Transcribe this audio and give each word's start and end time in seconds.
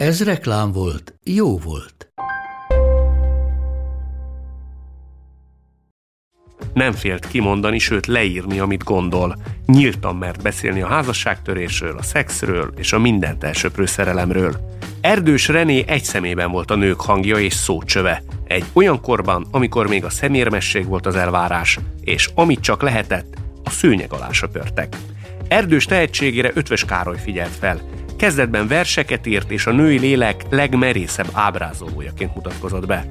Ez 0.00 0.24
reklám 0.24 0.72
volt, 0.72 1.14
jó 1.24 1.58
volt. 1.58 2.12
Nem 6.74 6.92
félt 6.92 7.26
kimondani, 7.26 7.78
sőt 7.78 8.06
leírni, 8.06 8.58
amit 8.58 8.84
gondol. 8.84 9.36
Nyíltan 9.66 10.16
mert 10.16 10.42
beszélni 10.42 10.80
a 10.80 10.86
házasságtörésről, 10.86 11.96
a 11.96 12.02
szexről 12.02 12.72
és 12.76 12.92
a 12.92 12.98
mindent 12.98 13.44
elsöprő 13.44 13.86
szerelemről. 13.86 14.56
Erdős 15.00 15.48
René 15.48 15.84
egy 15.86 16.04
szemében 16.04 16.50
volt 16.50 16.70
a 16.70 16.76
nők 16.76 17.00
hangja 17.00 17.38
és 17.38 17.54
szócsöve. 17.54 18.22
Egy 18.44 18.64
olyan 18.72 19.00
korban, 19.00 19.46
amikor 19.50 19.88
még 19.88 20.04
a 20.04 20.10
szemérmesség 20.10 20.86
volt 20.86 21.06
az 21.06 21.16
elvárás, 21.16 21.78
és 22.00 22.30
amit 22.34 22.60
csak 22.60 22.82
lehetett, 22.82 23.36
a 23.64 23.70
szőnyeg 23.70 24.12
alá 24.12 24.30
söpörtek. 24.30 24.96
Erdős 25.48 25.84
tehetségére 25.84 26.50
Ötvös 26.54 26.84
Károly 26.84 27.18
figyelt 27.18 27.56
fel. 27.58 27.80
Kezdetben 28.20 28.66
verseket 28.66 29.26
írt, 29.26 29.50
és 29.50 29.66
a 29.66 29.72
női 29.72 29.98
lélek 29.98 30.44
legmerészebb 30.50 31.28
ábrázolójaként 31.32 32.34
mutatkozott 32.34 32.86
be. 32.86 33.04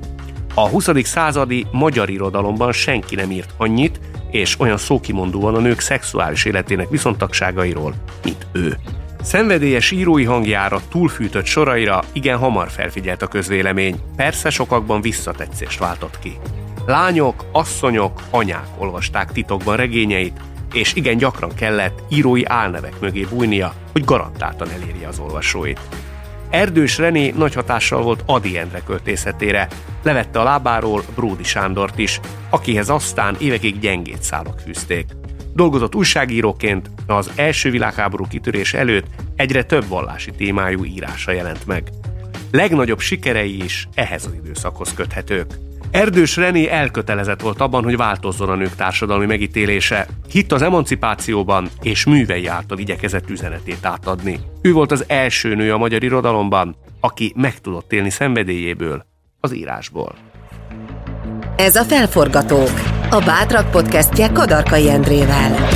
A 0.53 0.67
20. 0.67 0.89
századi 1.03 1.67
magyar 1.71 2.09
irodalomban 2.09 2.71
senki 2.71 3.16
nem 3.16 3.31
írt 3.31 3.53
annyit, 3.57 3.99
és 4.31 4.59
olyan 4.59 4.77
szókimondóan 4.77 5.55
a 5.55 5.59
nők 5.59 5.79
szexuális 5.79 6.45
életének 6.45 6.89
viszontagságairól, 6.89 7.93
mint 8.23 8.47
ő. 8.51 8.77
Szenvedélyes 9.21 9.91
írói 9.91 10.23
hangjára, 10.23 10.81
túlfűtött 10.89 11.45
soraira 11.45 12.03
igen 12.11 12.38
hamar 12.38 12.69
felfigyelt 12.69 13.21
a 13.21 13.27
közvélemény, 13.27 13.95
persze 14.16 14.49
sokakban 14.49 15.01
visszatetszést 15.01 15.79
váltott 15.79 16.19
ki. 16.19 16.38
Lányok, 16.85 17.45
asszonyok, 17.51 18.21
anyák 18.29 18.67
olvasták 18.77 19.31
titokban 19.31 19.75
regényeit, 19.75 20.39
és 20.73 20.94
igen 20.94 21.17
gyakran 21.17 21.53
kellett 21.53 22.03
írói 22.09 22.45
álnevek 22.45 23.00
mögé 23.00 23.25
bújnia, 23.30 23.73
hogy 23.92 24.06
garantáltan 24.06 24.70
elérje 24.70 25.08
az 25.08 25.20
olvasóit. 25.20 25.80
Erdős 26.50 26.98
René 26.98 27.34
nagy 27.38 27.53
hatással 27.53 28.02
volt 28.02 28.23
Adi 28.25 28.58
Endre 28.58 28.81
költészetére, 28.86 29.67
levette 30.03 30.40
a 30.40 30.44
lábáról 30.44 31.03
Bródi 31.16 31.44
Sándort 31.44 31.97
is, 31.97 32.20
akihez 32.50 32.90
aztán 32.90 33.36
évekig 33.40 33.80
gyengét 33.80 34.23
szálak 34.23 34.59
fűzték. 34.59 35.06
Dolgozott 35.53 35.95
újságíróként, 35.95 36.90
az 37.08 37.31
első 37.36 37.72
világháború 37.72 38.28
kitörés 38.28 38.73
előtt 38.73 39.06
egyre 39.36 39.64
több 39.64 39.88
vallási 39.88 40.31
témájú 40.31 40.84
írása 40.84 41.31
jelent 41.31 41.66
meg. 41.66 41.90
Legnagyobb 42.52 43.00
sikerei 43.00 43.64
is 43.64 43.88
ehhez 43.94 44.25
az 44.25 44.34
időszakhoz 44.44 44.94
köthetők. 44.94 45.53
Erdős 45.91 46.35
René 46.35 46.67
elkötelezett 46.67 47.41
volt 47.41 47.61
abban, 47.61 47.83
hogy 47.83 47.97
változzon 47.97 48.49
a 48.49 48.55
nők 48.55 48.75
társadalmi 48.75 49.25
megítélése, 49.25 50.07
hitt 50.31 50.51
az 50.51 50.61
emancipációban 50.61 51.69
és 51.81 52.05
művei 52.05 52.47
által 52.47 52.77
igyekezett 52.77 53.29
üzenetét 53.29 53.85
átadni. 53.85 54.39
Ő 54.61 54.71
volt 54.71 54.91
az 54.91 55.03
első 55.07 55.55
nő 55.55 55.73
a 55.73 55.77
magyar 55.77 56.03
irodalomban, 56.03 56.75
aki 56.99 57.33
meg 57.35 57.59
tudott 57.59 57.93
élni 57.93 58.09
szenvedélyéből, 58.09 59.05
az 59.39 59.55
írásból. 59.55 60.15
Ez 61.55 61.75
a 61.75 61.83
Felforgatók, 61.83 62.71
a 63.09 63.21
Bátrak 63.25 63.71
podcastje 63.71 64.29
Kadarkai 64.31 64.89
Endrével. 64.89 65.67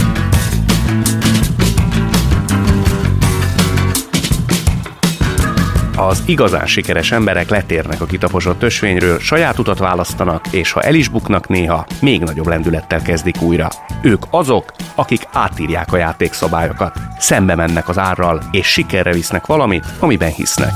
Az 6.07 6.23
igazán 6.25 6.65
sikeres 6.65 7.11
emberek 7.11 7.49
letérnek 7.49 8.01
a 8.01 8.05
kitaposott 8.05 8.63
ösvényről, 8.63 9.19
saját 9.19 9.59
utat 9.59 9.77
választanak, 9.77 10.47
és 10.51 10.71
ha 10.71 10.81
el 10.81 10.95
is 10.95 11.07
buknak 11.07 11.47
néha, 11.47 11.85
még 12.01 12.21
nagyobb 12.21 12.47
lendülettel 12.47 13.01
kezdik 13.01 13.41
újra. 13.41 13.67
Ők 14.01 14.23
azok, 14.29 14.73
akik 14.95 15.27
átírják 15.31 15.93
a 15.93 15.97
játékszabályokat, 15.97 16.99
szembe 17.17 17.55
mennek 17.55 17.89
az 17.89 17.97
árral, 17.97 18.43
és 18.51 18.67
sikerre 18.67 19.13
visznek 19.13 19.45
valamit, 19.45 19.85
amiben 19.99 20.31
hisznek. 20.31 20.73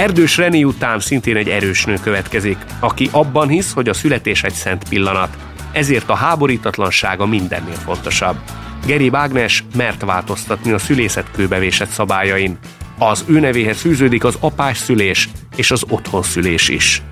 Erdős 0.00 0.36
René 0.36 0.62
után 0.62 1.00
szintén 1.00 1.36
egy 1.36 1.48
erős 1.48 1.84
nő 1.84 1.94
következik, 2.02 2.56
aki 2.78 3.08
abban 3.12 3.48
hisz, 3.48 3.72
hogy 3.72 3.88
a 3.88 3.94
születés 3.94 4.42
egy 4.42 4.52
szent 4.52 4.88
pillanat, 4.88 5.36
ezért 5.72 6.08
a 6.10 6.14
háborítatlansága 6.14 7.26
mindennél 7.26 7.74
fontosabb. 7.74 8.36
Geri 8.86 9.10
Ágnes 9.12 9.64
mert 9.76 10.02
változtatni 10.02 10.72
a 10.72 10.78
szülészet 10.78 11.30
kőbevésett 11.30 11.88
szabályain. 11.88 12.58
Az 12.98 13.24
ő 13.26 13.40
nevéhez 13.40 13.80
fűződik 13.80 14.24
az 14.24 14.36
apás 14.40 14.78
szülés 14.78 15.28
és 15.56 15.70
az 15.70 15.84
otthonszülés 15.88 16.68
is. 16.68 17.02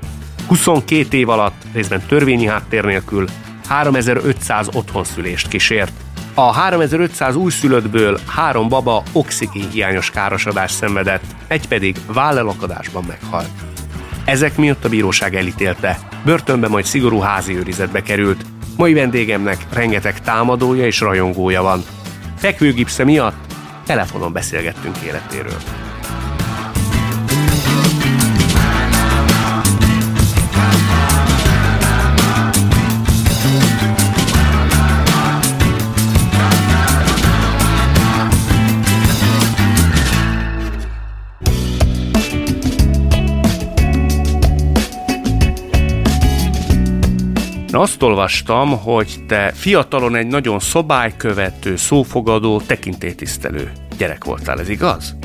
22 0.47 1.17
év 1.17 1.29
alatt, 1.29 1.63
részben 1.73 2.03
törvényi 2.07 2.47
háttér 2.47 2.85
nélkül, 2.85 3.27
3500 3.69 4.69
otthonszülést 4.73 5.49
kísért. 5.49 5.93
A 6.39 6.53
3500 6.53 7.37
újszülöttből 7.37 8.19
három 8.27 8.69
baba 8.69 9.03
oxigén 9.13 9.71
hiányos 9.71 10.11
károsodást 10.11 10.75
szenvedett, 10.75 11.25
egy 11.47 11.69
pedig 11.69 11.97
vállelakadásban 12.07 13.05
meghalt. 13.09 13.49
Ezek 14.25 14.57
miatt 14.57 14.85
a 14.85 14.89
bíróság 14.89 15.37
elítélte, 15.37 15.99
börtönbe 16.25 16.69
majd 16.69 16.85
szigorú 16.85 17.19
házi 17.19 17.57
őrizetbe 17.57 18.03
került. 18.03 18.45
Mai 18.77 18.93
vendégemnek 18.93 19.67
rengeteg 19.73 20.21
támadója 20.21 20.87
és 20.87 21.01
rajongója 21.01 21.63
van. 21.63 21.83
Fekvőgipsze 22.37 23.05
miatt 23.05 23.55
telefonon 23.87 24.33
beszélgettünk 24.33 24.97
életéről. 24.97 25.59
Azt 47.79 48.03
olvastam, 48.03 48.79
hogy 48.79 49.17
te 49.27 49.53
fiatalon 49.55 50.17
egy 50.17 50.27
nagyon 50.27 50.59
szobálykövető, 50.59 51.77
szófogadó, 51.77 52.61
tekintélytisztelő 52.61 53.73
gyerek 53.99 54.25
voltál, 54.25 54.61
ez 54.61 54.69
igaz? 54.69 55.17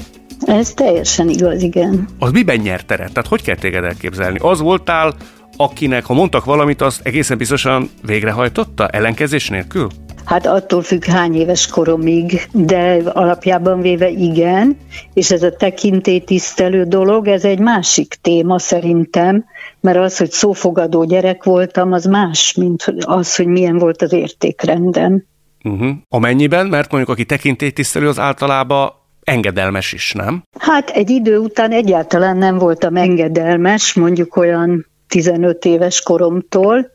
Ez 0.46 0.74
teljesen 0.74 1.30
igaz, 1.30 1.62
igen. 1.62 2.08
Az 2.20 2.32
miben 2.32 2.58
nyert 2.58 2.86
teret? 2.86 3.14
Tehát 3.14 3.30
hogy 3.30 3.42
kell 3.42 3.56
téged 3.56 3.84
elképzelni? 3.84 4.38
Az 4.42 4.60
voltál, 4.60 5.14
akinek, 5.58 6.06
ha 6.06 6.14
mondtak 6.14 6.46
valamit, 6.46 6.82
azt 6.82 7.02
egészen 7.04 7.38
biztosan 7.38 7.90
végrehajtotta, 8.06 8.88
ellenkezés 8.88 9.50
nélkül? 9.50 9.88
Hát 10.26 10.46
attól 10.46 10.82
függ 10.82 11.06
hány 11.06 11.36
éves 11.36 11.68
koromig, 11.68 12.48
de 12.52 13.02
alapjában 13.06 13.82
véve 13.82 14.10
igen, 14.10 14.78
és 15.14 15.32
ez 15.32 15.44
a 15.44 15.56
tekintélytisztelő 15.56 16.84
dolog, 16.84 17.28
ez 17.28 17.46
egy 17.46 17.60
másik 17.60 18.18
téma 18.22 18.60
szerintem, 18.60 19.46
mert 19.84 19.98
az, 19.98 20.18
hogy 20.18 20.32
szófogadó 20.32 21.04
gyerek 21.04 21.44
voltam, 21.44 21.92
az 21.92 22.06
más, 22.06 22.54
mint 22.54 22.94
az, 23.00 23.36
hogy 23.36 23.48
milyen 23.48 23.78
volt 23.78 24.02
az 24.02 24.14
értékrendem. 24.14 25.24
Uh-huh. 25.64 25.90
Amennyiben, 26.10 26.68
mert 26.68 26.92
mondjuk 26.92 27.12
aki 27.12 27.26
tekintélytisztelő, 27.26 28.08
az 28.08 28.20
általában 28.20 28.92
engedelmes 29.24 29.94
is, 29.94 30.12
nem? 30.12 30.44
Hát 30.60 30.90
egy 30.90 31.10
idő 31.10 31.38
után 31.38 31.72
egyáltalán 31.72 32.38
nem 32.38 32.58
voltam 32.58 32.96
engedelmes, 32.96 33.94
mondjuk 33.94 34.36
olyan 34.36 34.86
15 35.08 35.66
éves 35.66 36.02
koromtól, 36.02 36.92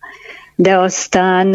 de 0.54 0.78
aztán 0.78 1.54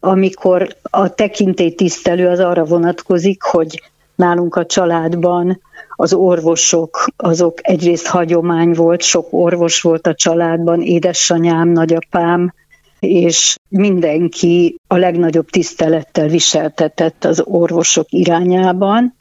amikor 0.00 0.76
a 0.82 1.14
tekintélytisztelő 1.14 2.28
az 2.28 2.40
arra 2.40 2.64
vonatkozik, 2.64 3.42
hogy 3.42 3.82
nálunk 4.14 4.54
a 4.54 4.66
családban 4.66 5.60
az 5.96 6.12
orvosok, 6.12 7.06
azok 7.16 7.58
egyrészt 7.62 8.06
hagyomány 8.06 8.72
volt, 8.72 9.02
sok 9.02 9.26
orvos 9.30 9.80
volt 9.80 10.06
a 10.06 10.14
családban, 10.14 10.82
édesanyám, 10.82 11.68
nagyapám, 11.68 12.52
és 12.98 13.56
mindenki 13.68 14.76
a 14.86 14.96
legnagyobb 14.96 15.50
tisztelettel 15.50 16.28
viseltetett 16.28 17.24
az 17.24 17.42
orvosok 17.44 18.06
irányában, 18.10 19.14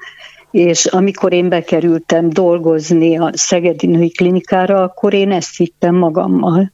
és 0.52 0.86
amikor 0.86 1.34
én 1.34 1.50
bekerültem 1.50 2.30
dolgozni 2.30 3.18
a 3.18 3.30
Szegedi 3.34 3.88
Női 3.88 4.12
Klinikára, 4.12 4.84
akkor 4.84 5.14
én 5.14 5.32
ezt 5.32 5.58
vittem 5.58 5.96
magammal. 5.96 6.74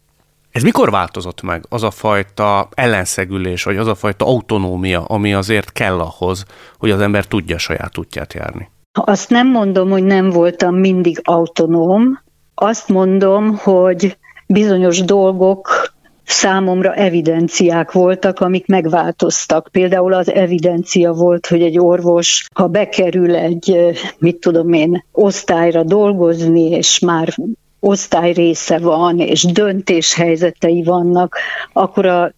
Ez 0.52 0.64
mikor 0.64 0.92
változott 0.92 1.42
meg 1.42 1.66
az 1.70 1.84
a 1.84 1.92
fajta 1.92 2.70
ellenszegülés, 2.74 3.64
vagy 3.64 3.78
az 3.78 3.88
a 3.88 3.96
fajta 3.96 4.26
autonómia, 4.26 5.04
ami 5.04 5.34
azért 5.34 5.72
kell 5.72 6.00
ahhoz, 6.00 6.46
hogy 6.78 6.92
az 6.92 7.00
ember 7.00 7.26
tudja 7.26 7.58
saját 7.58 7.98
útját 7.98 8.34
járni? 8.34 8.70
Azt 8.94 9.30
nem 9.30 9.48
mondom, 9.48 9.90
hogy 9.90 10.04
nem 10.04 10.30
voltam 10.30 10.76
mindig 10.76 11.20
autonóm, 11.24 12.20
azt 12.56 12.90
mondom, 12.90 13.58
hogy 13.58 14.18
bizonyos 14.48 15.02
dolgok 15.02 15.94
számomra 16.24 16.94
evidenciák 16.94 17.92
voltak, 17.92 18.40
amik 18.40 18.68
megváltoztak. 18.68 19.70
Például 19.72 20.14
az 20.14 20.32
evidencia 20.32 21.12
volt, 21.12 21.48
hogy 21.48 21.62
egy 21.62 21.80
orvos, 21.80 22.48
ha 22.54 22.68
bekerül 22.68 23.36
egy, 23.36 23.78
mit 24.18 24.40
tudom 24.40 24.74
én, 24.74 25.06
osztályra 25.12 25.84
dolgozni, 25.84 26.70
és 26.70 27.00
már 27.00 27.34
osztály 27.80 28.32
része 28.32 28.80
van, 28.80 29.20
és 29.20 29.44
döntéshelyzetei 29.44 30.84
vannak, 30.84 31.36
akkor 31.74 32.06
a, 32.06 32.34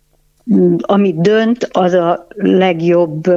amit 0.80 1.22
dönt, 1.22 1.70
az 1.72 1.94
a 1.94 2.28
legjobb 2.36 3.28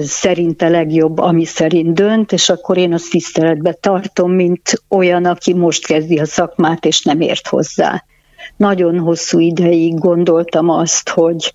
szerinte 0.00 0.68
legjobb, 0.68 1.18
ami 1.18 1.44
szerint 1.44 1.94
dönt, 1.94 2.32
és 2.32 2.48
akkor 2.48 2.76
én 2.76 2.92
azt 2.92 3.10
tiszteletbe 3.10 3.72
tartom, 3.72 4.32
mint 4.32 4.82
olyan, 4.88 5.24
aki 5.24 5.54
most 5.54 5.86
kezdi 5.86 6.18
a 6.18 6.26
szakmát, 6.26 6.84
és 6.84 7.02
nem 7.02 7.20
ért 7.20 7.48
hozzá. 7.48 8.04
Nagyon 8.56 8.98
hosszú 8.98 9.38
ideig 9.38 9.98
gondoltam 9.98 10.68
azt, 10.68 11.08
hogy 11.08 11.54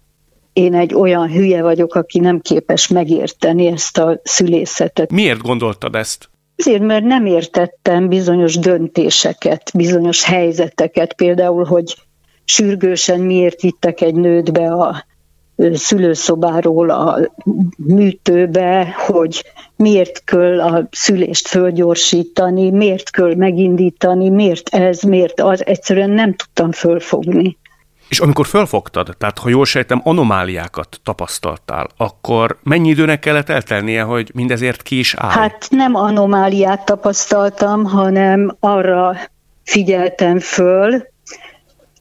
én 0.54 0.74
egy 0.74 0.94
olyan 0.94 1.32
hülye 1.32 1.62
vagyok, 1.62 1.96
aki 1.96 2.20
nem 2.20 2.40
képes 2.40 2.88
megérteni 2.88 3.68
ezt 3.68 3.98
a 3.98 4.20
szülészetet. 4.24 5.12
Miért 5.12 5.42
gondoltad 5.42 5.96
ezt? 5.96 6.30
Azért, 6.58 6.82
mert 6.82 7.04
nem 7.04 7.26
értettem 7.26 8.08
bizonyos 8.08 8.58
döntéseket, 8.58 9.72
bizonyos 9.74 10.24
helyzeteket, 10.24 11.14
például, 11.14 11.64
hogy 11.64 11.96
sürgősen 12.46 13.20
miért 13.20 13.62
vittek 13.62 14.02
egy 14.02 14.16
nőt 14.16 14.52
be 14.52 14.72
a 14.72 15.06
szülőszobáról 15.74 16.90
a 16.90 17.20
műtőbe, 17.78 18.94
hogy 19.08 19.46
miért 19.76 20.24
kell 20.24 20.62
a 20.62 20.88
szülést 20.92 21.48
fölgyorsítani, 21.48 22.70
miért 22.70 23.10
kell 23.10 23.36
megindítani, 23.36 24.30
miért 24.30 24.70
ez, 24.70 25.02
miért 25.02 25.42
az, 25.42 25.66
egyszerűen 25.66 26.10
nem 26.10 26.36
tudtam 26.36 26.72
fölfogni. 26.72 27.58
És 28.10 28.20
amikor 28.20 28.46
fölfogtad, 28.46 29.16
tehát 29.18 29.38
ha 29.38 29.50
jól 29.50 29.66
sejtem, 29.66 30.02
anomáliákat 30.04 31.00
tapasztaltál, 31.04 31.88
akkor 31.98 32.58
mennyi 32.64 32.90
időnek 32.90 33.20
kellett 33.20 33.50
eltelnie, 33.50 34.02
hogy 34.02 34.32
mindezért 34.34 34.82
ki 34.82 35.00
is 35.00 35.14
áll? 35.14 35.30
Hát 35.30 35.68
nem 35.70 35.96
anomáliát 35.96 36.86
tapasztaltam, 36.86 37.84
hanem 37.84 38.56
arra 38.60 39.16
figyeltem 39.64 40.40
föl, 40.40 41.04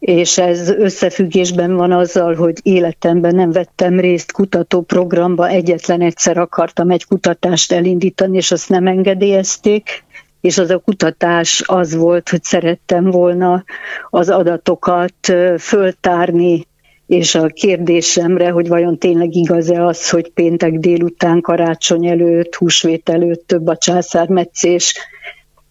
és 0.06 0.38
ez 0.38 0.68
összefüggésben 0.68 1.76
van 1.76 1.92
azzal, 1.92 2.34
hogy 2.34 2.58
életemben 2.62 3.34
nem 3.34 3.50
vettem 3.50 4.00
részt 4.00 4.32
kutatóprogramba, 4.32 5.48
egyetlen 5.48 6.00
egyszer 6.00 6.38
akartam 6.38 6.90
egy 6.90 7.04
kutatást 7.04 7.72
elindítani, 7.72 8.36
és 8.36 8.52
azt 8.52 8.68
nem 8.68 8.86
engedélyezték, 8.86 10.04
és 10.40 10.58
az 10.58 10.70
a 10.70 10.78
kutatás 10.78 11.62
az 11.66 11.94
volt, 11.94 12.28
hogy 12.28 12.42
szerettem 12.42 13.10
volna 13.10 13.64
az 14.10 14.28
adatokat 14.28 15.32
föltárni, 15.58 16.66
és 17.06 17.34
a 17.34 17.46
kérdésemre, 17.46 18.50
hogy 18.50 18.68
vajon 18.68 18.98
tényleg 18.98 19.34
igaz-e 19.34 19.84
az, 19.84 20.10
hogy 20.10 20.30
péntek 20.30 20.72
délután, 20.72 21.40
karácsony 21.40 22.06
előtt, 22.06 22.54
húsvét 22.54 23.08
előtt 23.08 23.46
több 23.46 23.66
a 23.66 23.76
császármetszés, 23.76 24.94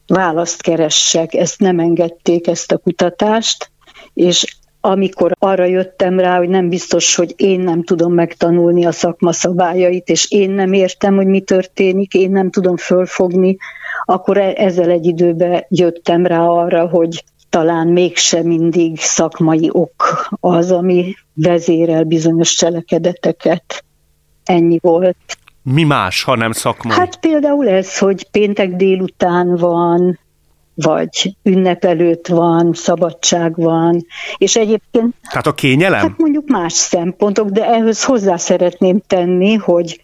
választ 0.07 0.61
keressek. 0.61 1.33
Ezt 1.33 1.59
nem 1.59 1.79
engedték, 1.79 2.47
ezt 2.47 2.71
a 2.71 2.77
kutatást, 2.77 3.69
és 4.15 4.57
amikor 4.81 5.35
arra 5.39 5.65
jöttem 5.65 6.19
rá, 6.19 6.37
hogy 6.37 6.49
nem 6.49 6.69
biztos, 6.69 7.15
hogy 7.15 7.33
én 7.35 7.59
nem 7.59 7.83
tudom 7.83 8.13
megtanulni 8.13 8.85
a 8.85 8.91
szakma 8.91 9.31
szabályait, 9.31 10.09
és 10.09 10.31
én 10.31 10.51
nem 10.51 10.73
értem, 10.73 11.15
hogy 11.15 11.27
mi 11.27 11.41
történik, 11.41 12.13
én 12.13 12.31
nem 12.31 12.49
tudom 12.49 12.77
fölfogni, 12.77 13.57
akkor 14.05 14.37
e- 14.37 14.53
ezzel 14.55 14.89
egy 14.89 15.05
időben 15.05 15.65
jöttem 15.69 16.25
rá 16.25 16.39
arra, 16.39 16.87
hogy 16.87 17.23
talán 17.49 17.87
mégse 17.87 18.43
mindig 18.43 18.99
szakmai 18.99 19.69
ok 19.71 20.27
az, 20.39 20.71
ami 20.71 21.13
vezérel 21.33 22.03
bizonyos 22.03 22.55
cselekedeteket. 22.55 23.83
Ennyi 24.43 24.79
volt. 24.81 25.37
Mi 25.63 25.83
más, 25.83 26.23
ha 26.23 26.35
nem 26.35 26.51
szakmai? 26.51 26.97
Hát 26.97 27.19
például 27.19 27.67
ez, 27.67 27.97
hogy 27.97 28.29
péntek 28.31 28.75
délután 28.75 29.55
van, 29.55 30.19
vagy 30.75 31.35
ünnep 31.43 31.85
előtt 31.85 32.27
van, 32.27 32.73
szabadság 32.73 33.55
van, 33.55 34.05
és 34.37 34.55
egyébként... 34.55 35.15
Tehát 35.29 35.47
a 35.47 35.53
kényelem? 35.53 35.99
Hát 35.99 36.17
mondjuk 36.17 36.47
más 36.47 36.73
szempontok, 36.73 37.49
de 37.49 37.65
ehhez 37.65 38.03
hozzá 38.03 38.37
szeretném 38.37 39.01
tenni, 39.07 39.53
hogy 39.55 40.03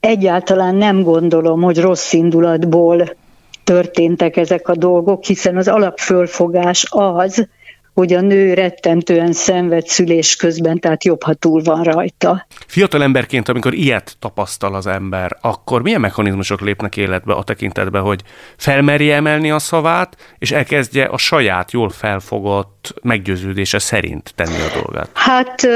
egyáltalán 0.00 0.74
nem 0.74 1.02
gondolom, 1.02 1.62
hogy 1.62 1.80
rossz 1.80 2.12
indulatból 2.12 3.16
történtek 3.64 4.36
ezek 4.36 4.68
a 4.68 4.74
dolgok, 4.74 5.24
hiszen 5.24 5.56
az 5.56 5.68
alapfölfogás 5.68 6.86
az, 6.90 7.48
hogy 7.94 8.12
a 8.12 8.20
nő 8.20 8.54
rettentően 8.54 9.32
szenved 9.32 9.86
szülés 9.86 10.36
közben, 10.36 10.78
tehát 10.80 11.04
jobb, 11.04 11.22
ha 11.22 11.34
túl 11.34 11.62
van 11.62 11.82
rajta. 11.82 12.46
Fiatal 12.66 13.02
emberként, 13.02 13.48
amikor 13.48 13.74
ilyet 13.74 14.16
tapasztal 14.18 14.74
az 14.74 14.86
ember, 14.86 15.36
akkor 15.40 15.82
milyen 15.82 16.00
mechanizmusok 16.00 16.60
lépnek 16.60 16.96
életbe 16.96 17.32
a 17.32 17.42
tekintetbe, 17.42 17.98
hogy 17.98 18.20
felmerje 18.56 19.14
emelni 19.14 19.50
a 19.50 19.58
szavát, 19.58 20.16
és 20.38 20.52
elkezdje 20.52 21.04
a 21.04 21.16
saját 21.16 21.72
jól 21.72 21.90
felfogott 21.90 22.94
meggyőződése 23.02 23.78
szerint 23.78 24.32
tenni 24.34 24.60
a 24.60 24.82
dolgát? 24.82 25.10
Hát 25.12 25.68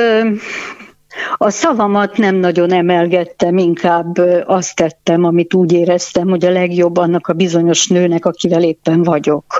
a 1.36 1.50
szavamat 1.50 2.16
nem 2.16 2.34
nagyon 2.34 2.72
emelgettem, 2.72 3.56
inkább 3.56 4.18
azt 4.46 4.76
tettem, 4.76 5.24
amit 5.24 5.54
úgy 5.54 5.72
éreztem, 5.72 6.28
hogy 6.28 6.44
a 6.44 6.50
legjobb 6.50 6.96
annak 6.96 7.26
a 7.26 7.32
bizonyos 7.32 7.86
nőnek, 7.86 8.24
akivel 8.24 8.62
éppen 8.62 9.02
vagyok. 9.02 9.58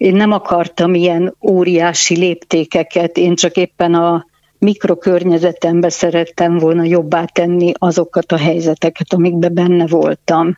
Én 0.00 0.14
nem 0.14 0.32
akartam 0.32 0.94
ilyen 0.94 1.36
óriási 1.40 2.16
léptékeket, 2.16 3.16
én 3.16 3.34
csak 3.34 3.56
éppen 3.56 3.94
a 3.94 4.26
mikrokörnyezetembe 4.58 5.88
szerettem 5.88 6.58
volna 6.58 6.84
jobbá 6.84 7.24
tenni 7.24 7.72
azokat 7.78 8.32
a 8.32 8.36
helyzeteket, 8.36 9.12
amikben 9.12 9.54
benne 9.54 9.86
voltam. 9.86 10.56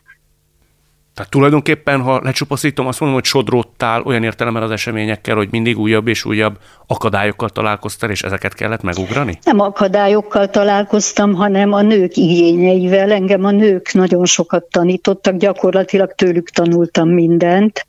Tehát 1.13 1.31
tulajdonképpen, 1.31 2.01
ha 2.01 2.19
lecsupaszítom, 2.23 2.87
azt 2.87 2.99
mondom, 2.99 3.17
hogy 3.17 3.27
sodródtál 3.27 4.01
olyan 4.01 4.23
értelemben 4.23 4.63
az 4.63 4.71
eseményekkel, 4.71 5.35
hogy 5.35 5.47
mindig 5.51 5.77
újabb 5.77 6.07
és 6.07 6.25
újabb 6.25 6.57
akadályokkal 6.87 7.49
találkoztál, 7.49 8.09
és 8.09 8.21
ezeket 8.21 8.53
kellett 8.53 8.81
megugrani? 8.81 9.39
Nem 9.43 9.59
akadályokkal 9.59 10.49
találkoztam, 10.49 11.33
hanem 11.33 11.73
a 11.73 11.81
nők 11.81 12.17
igényeivel. 12.17 13.11
Engem 13.11 13.45
a 13.45 13.51
nők 13.51 13.93
nagyon 13.93 14.25
sokat 14.25 14.63
tanítottak, 14.63 15.35
gyakorlatilag 15.35 16.13
tőlük 16.15 16.49
tanultam 16.49 17.09
mindent. 17.09 17.85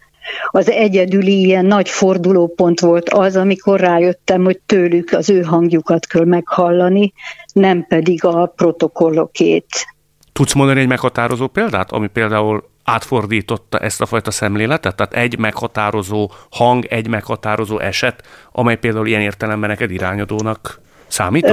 Az 0.51 0.71
egyedüli 0.71 1.45
ilyen 1.45 1.67
nagy 1.67 1.89
fordulópont 1.89 2.81
volt 2.81 3.09
az, 3.09 3.37
amikor 3.37 3.81
rájöttem, 3.81 4.45
hogy 4.45 4.59
tőlük 4.67 5.13
az 5.13 5.31
ő 5.31 5.43
hangjukat 5.43 6.07
kell 6.07 6.25
meghallani, 6.25 7.13
nem 7.53 7.87
pedig 7.87 8.25
a 8.25 8.53
protokollokét. 8.57 9.87
Tudsz 10.33 10.53
mondani 10.53 10.81
egy 10.81 10.89
meghatározó 10.89 11.47
példát, 11.47 11.93
ami 11.93 12.07
például 12.07 12.65
átfordította 12.85 13.79
ezt 13.79 14.01
a 14.01 14.07
fajta 14.07 14.31
szemléletet? 14.31 14.97
Tehát 14.97 15.15
egy 15.15 15.39
meghatározó 15.39 16.31
hang, 16.51 16.85
egy 16.85 17.09
meghatározó 17.09 17.79
eset, 17.79 18.23
amely 18.53 18.77
például 18.77 19.07
ilyen 19.07 19.21
értelemben 19.21 19.71
neked 19.71 19.91
irányadónak 19.91 20.81
számít? 21.07 21.53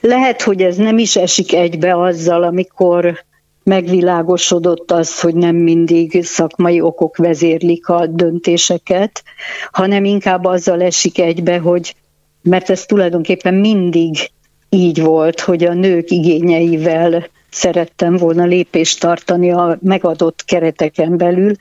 lehet, 0.00 0.42
hogy 0.42 0.62
ez 0.62 0.76
nem 0.76 0.98
is 0.98 1.16
esik 1.16 1.52
egybe 1.52 2.00
azzal, 2.00 2.42
amikor 2.42 3.24
megvilágosodott 3.66 4.90
az, 4.90 5.20
hogy 5.20 5.34
nem 5.34 5.56
mindig 5.56 6.24
szakmai 6.24 6.80
okok 6.80 7.16
vezérlik 7.16 7.88
a 7.88 8.06
döntéseket, 8.06 9.22
hanem 9.70 10.04
inkább 10.04 10.44
azzal 10.44 10.82
esik 10.82 11.18
egybe, 11.18 11.58
hogy 11.58 11.94
mert 12.42 12.70
ez 12.70 12.84
tulajdonképpen 12.84 13.54
mindig 13.54 14.30
így 14.68 15.02
volt, 15.02 15.40
hogy 15.40 15.64
a 15.64 15.72
nők 15.72 16.10
igényeivel 16.10 17.26
szerettem 17.50 18.16
volna 18.16 18.44
lépést 18.44 19.00
tartani 19.00 19.52
a 19.52 19.78
megadott 19.80 20.44
kereteken 20.44 21.16
belül, 21.16 21.52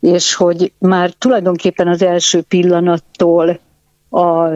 és 0.00 0.34
hogy 0.34 0.72
már 0.78 1.10
tulajdonképpen 1.10 1.88
az 1.88 2.02
első 2.02 2.40
pillanattól 2.42 3.60
a 4.10 4.48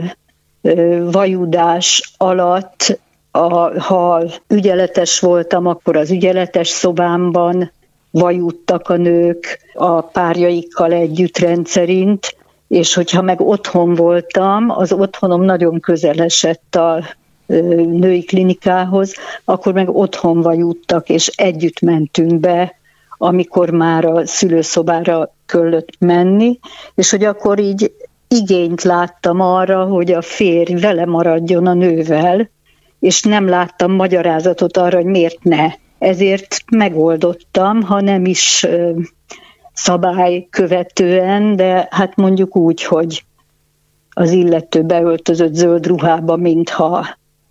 vajudás 1.11 2.13
alatt 2.17 3.01
a, 3.37 3.81
ha 3.83 4.23
ügyeletes 4.49 5.21
voltam, 5.21 5.67
akkor 5.67 5.97
az 5.97 6.11
ügyeletes 6.11 6.69
szobámban 6.69 7.73
vajudtak 8.11 8.89
a 8.89 8.97
nők 8.97 9.59
a 9.75 10.01
párjaikkal 10.01 10.93
együtt 10.93 11.39
rendszerint, 11.39 12.37
és 12.69 12.95
hogyha 12.95 13.23
meg 13.23 13.41
otthon 13.41 13.95
voltam, 13.95 14.71
az 14.71 14.93
otthonom 14.93 15.43
nagyon 15.43 15.81
közel 15.81 16.19
esett 16.19 16.75
a 16.75 17.05
női 17.47 18.23
klinikához, 18.23 19.15
akkor 19.45 19.73
meg 19.73 19.89
otthon 19.89 20.41
vajudtak, 20.41 21.09
és 21.09 21.27
együtt 21.27 21.81
mentünk 21.81 22.41
be, 22.41 22.75
amikor 23.19 23.71
már 23.71 24.05
a 24.05 24.27
szülőszobára 24.27 25.35
kellett 25.47 25.89
menni, 25.99 26.59
és 26.95 27.11
hogy 27.11 27.25
akkor 27.25 27.59
így 27.59 27.93
igényt 28.29 28.83
láttam 28.83 29.41
arra, 29.41 29.85
hogy 29.85 30.13
a 30.13 30.23
férj 30.23 30.75
vele 30.75 31.07
maradjon 31.07 31.67
a 31.67 31.75
nővel, 31.75 32.53
és 33.05 33.23
nem 33.23 33.49
láttam 33.49 33.93
magyarázatot 33.93 34.77
arra, 34.77 34.97
hogy 34.97 35.07
miért 35.07 35.43
ne. 35.43 35.67
Ezért 35.99 36.57
megoldottam, 36.71 37.83
ha 37.83 38.01
nem 38.01 38.25
is 38.25 38.67
szabály 39.73 40.47
követően, 40.51 41.57
de 41.57 41.89
hát 41.91 42.17
mondjuk 42.17 42.57
úgy, 42.57 42.85
hogy 42.85 43.25
az 44.11 44.31
illető 44.31 44.83
beöltözött 44.83 45.55
zöld 45.55 45.87
ruhába, 45.87 46.37
mintha 46.37 47.07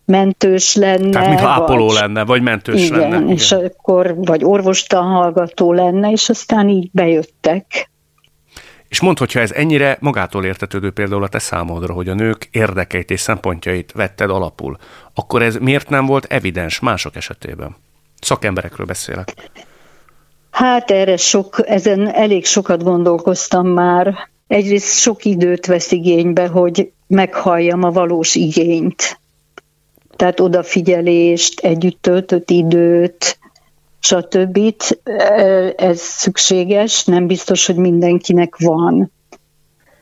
mentős 0.06 0.76
lenne. 0.76 1.10
Tehát 1.10 1.28
mintha 1.28 1.48
ápoló 1.48 1.86
vagy, 1.86 1.96
lenne, 1.96 2.26
vagy 2.26 2.42
mentős 2.42 2.86
igen, 2.86 3.00
lenne. 3.00 3.16
Igen, 3.16 3.30
és 3.30 3.52
akkor 3.52 4.16
vagy 4.16 4.44
orvostanhallgató 4.44 5.74
lenne, 5.74 6.12
és 6.12 6.30
aztán 6.30 6.70
így 6.70 6.90
bejöttek. 6.92 7.92
És 8.94 9.02
mondd, 9.02 9.20
hogyha 9.20 9.40
ez 9.40 9.52
ennyire 9.52 9.98
magától 10.00 10.46
értetődő 10.46 10.92
például 10.92 11.24
a 11.24 11.28
te 11.28 11.40
számodra, 11.40 11.94
hogy 11.94 12.10
a 12.10 12.14
nők 12.14 12.48
érdekeit 12.52 13.12
és 13.12 13.20
szempontjait 13.20 13.92
vetted 13.92 14.30
alapul, 14.30 14.78
akkor 15.14 15.42
ez 15.42 15.56
miért 15.56 15.90
nem 15.90 16.06
volt 16.06 16.26
evidens 16.26 16.80
mások 16.80 17.16
esetében? 17.16 17.76
Szakemberekről 18.22 18.86
beszélek. 18.86 19.34
Hát 20.52 20.92
erre 20.92 21.18
sok, 21.18 21.56
ezen 21.66 22.14
elég 22.14 22.46
sokat 22.46 22.84
gondolkoztam 22.84 23.68
már. 23.68 24.30
Egyrészt 24.48 25.00
sok 25.00 25.26
időt 25.26 25.66
vesz 25.66 25.92
igénybe, 25.92 26.48
hogy 26.48 26.92
meghalljam 27.08 27.84
a 27.84 27.92
valós 27.92 28.36
igényt. 28.36 29.20
Tehát 30.16 30.40
odafigyelést, 30.40 31.60
együtt 31.60 32.02
töltött 32.02 32.50
időt, 32.50 33.38
stb. 34.04 34.60
Ez 35.76 36.00
szükséges, 36.00 37.06
nem 37.06 37.28
biztos, 37.28 37.66
hogy 37.66 37.76
mindenkinek 37.76 38.56
van. 38.58 39.12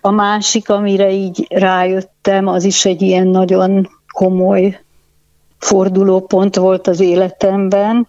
A 0.02 0.12
másik, 0.12 0.70
amire 0.70 1.12
így 1.12 1.48
rájöttem, 1.50 2.48
az 2.48 2.64
is 2.64 2.86
egy 2.86 3.02
ilyen 3.02 3.28
nagyon 3.28 3.90
komoly 4.14 4.80
fordulópont 5.58 6.56
volt 6.56 6.88
az 6.88 7.00
életemben. 7.00 8.08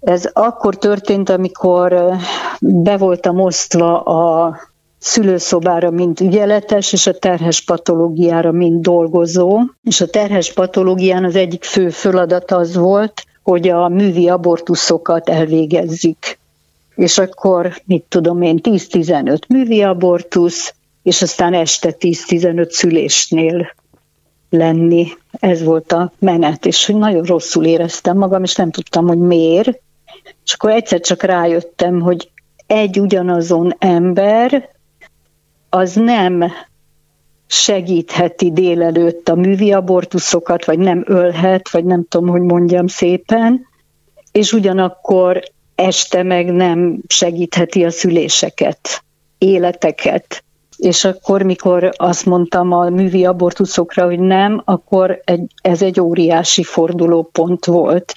Ez 0.00 0.30
akkor 0.32 0.76
történt, 0.76 1.28
amikor 1.28 2.16
be 2.60 2.96
voltam 2.96 3.40
osztva 3.40 4.00
a 4.02 4.56
szülőszobára, 4.98 5.90
mint 5.90 6.20
ügyeletes, 6.20 6.92
és 6.92 7.06
a 7.06 7.18
terhes 7.18 7.64
patológiára, 7.64 8.52
mint 8.52 8.82
dolgozó. 8.82 9.60
És 9.82 10.00
a 10.00 10.06
terhes 10.06 10.52
patológián 10.52 11.24
az 11.24 11.36
egyik 11.36 11.64
fő 11.64 11.88
feladat 11.88 12.50
az 12.50 12.76
volt, 12.76 13.24
hogy 13.44 13.68
a 13.68 13.88
művi 13.88 14.28
abortuszokat 14.28 15.28
elvégezzük. 15.28 16.38
És 16.94 17.18
akkor, 17.18 17.82
mit 17.84 18.04
tudom 18.08 18.42
én, 18.42 18.60
10-15 18.62 19.46
művi 19.48 19.82
abortusz, 19.82 20.74
és 21.02 21.22
aztán 21.22 21.54
este 21.54 21.94
10-15 21.98 22.68
szülésnél 22.68 23.74
lenni. 24.50 25.06
Ez 25.30 25.62
volt 25.62 25.92
a 25.92 26.12
menet, 26.18 26.66
és 26.66 26.86
hogy 26.86 26.96
nagyon 26.96 27.22
rosszul 27.22 27.64
éreztem 27.64 28.16
magam, 28.16 28.42
és 28.42 28.54
nem 28.54 28.70
tudtam, 28.70 29.06
hogy 29.06 29.18
miért. 29.18 29.80
És 30.44 30.52
akkor 30.52 30.70
egyszer 30.70 31.00
csak 31.00 31.22
rájöttem, 31.22 32.00
hogy 32.00 32.30
egy 32.66 33.00
ugyanazon 33.00 33.74
ember 33.78 34.68
az 35.68 35.94
nem 35.94 36.44
segítheti 37.54 38.52
délelőtt 38.52 39.28
a 39.28 39.34
művi 39.34 39.72
abortuszokat, 39.72 40.64
vagy 40.64 40.78
nem 40.78 41.02
ölhet, 41.06 41.70
vagy 41.70 41.84
nem 41.84 42.04
tudom, 42.08 42.28
hogy 42.28 42.40
mondjam 42.40 42.86
szépen, 42.86 43.66
és 44.32 44.52
ugyanakkor 44.52 45.42
este 45.74 46.22
meg 46.22 46.52
nem 46.52 47.00
segítheti 47.06 47.84
a 47.84 47.90
szüléseket, 47.90 49.04
életeket. 49.38 50.44
És 50.76 51.04
akkor, 51.04 51.42
mikor 51.42 51.92
azt 51.96 52.26
mondtam 52.26 52.72
a 52.72 52.88
művi 52.88 53.24
abortuszokra, 53.24 54.04
hogy 54.04 54.18
nem, 54.18 54.62
akkor 54.64 55.20
egy, 55.24 55.46
ez 55.62 55.82
egy 55.82 56.00
óriási 56.00 56.62
fordulópont 56.62 57.64
volt. 57.64 58.12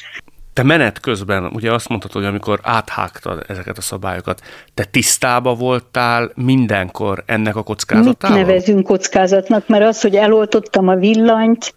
Te 0.58 0.64
menet 0.64 1.00
közben 1.00 1.46
ugye 1.54 1.74
azt 1.74 1.90
mondtad, 1.90 2.12
hogy 2.12 2.26
amikor 2.26 2.60
áthágtad 2.64 3.44
ezeket 3.48 3.78
a 3.78 3.82
szabályokat, 3.82 4.42
te 4.74 4.84
tisztába 4.84 5.56
voltál 5.56 6.32
mindenkor 6.36 7.24
ennek 7.26 7.56
a 7.56 7.64
kockázatával? 7.64 8.38
Mit 8.38 8.48
nevezünk 8.48 8.86
kockázatnak? 8.86 9.68
Mert 9.68 9.84
az, 9.84 10.02
hogy 10.02 10.16
eloltottam 10.16 10.88
a 10.88 10.96
villanyt, 10.96 11.74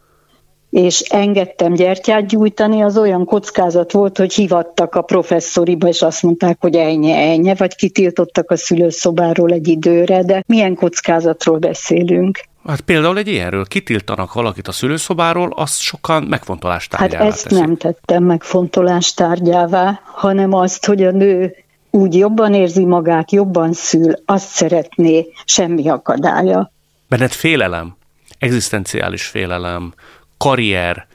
és 0.70 1.00
engedtem 1.00 1.72
gyertyát 1.72 2.26
gyújtani, 2.26 2.82
az 2.82 2.98
olyan 2.98 3.24
kockázat 3.24 3.92
volt, 3.92 4.18
hogy 4.18 4.32
hivattak 4.32 4.94
a 4.94 5.02
professzoriba, 5.02 5.88
és 5.88 6.02
azt 6.02 6.22
mondták, 6.22 6.56
hogy 6.60 6.74
ennyi, 6.74 7.12
ennyi, 7.12 7.54
vagy 7.54 7.74
kitiltottak 7.74 8.50
a 8.50 8.56
szülőszobáról 8.56 9.52
egy 9.52 9.68
időre, 9.68 10.22
de 10.22 10.42
milyen 10.46 10.74
kockázatról 10.74 11.58
beszélünk? 11.58 12.38
Hát 12.66 12.80
például 12.80 13.18
egy 13.18 13.28
ilyenről 13.28 13.66
kitiltanak 13.66 14.32
valakit 14.32 14.68
a 14.68 14.72
szülőszobáról, 14.72 15.52
azt 15.56 15.80
sokan 15.80 16.22
megfontolás 16.22 16.88
tárgyává 16.88 17.24
Hát 17.24 17.32
ezt 17.32 17.42
teszik. 17.42 17.58
nem 17.58 17.76
tettem 17.76 18.24
megfontolás 18.24 19.14
tárgyává, 19.14 20.00
hanem 20.04 20.52
azt, 20.52 20.86
hogy 20.86 21.02
a 21.02 21.10
nő 21.10 21.54
úgy 21.90 22.14
jobban 22.14 22.54
érzi 22.54 22.84
magát, 22.84 23.32
jobban 23.32 23.72
szül, 23.72 24.12
azt 24.24 24.48
szeretné, 24.48 25.26
semmi 25.44 25.88
akadálya. 25.88 26.72
Benned 27.08 27.30
félelem, 27.32 27.96
egzisztenciális 28.38 29.26
félelem, 29.26 29.94
karrier 30.38 31.06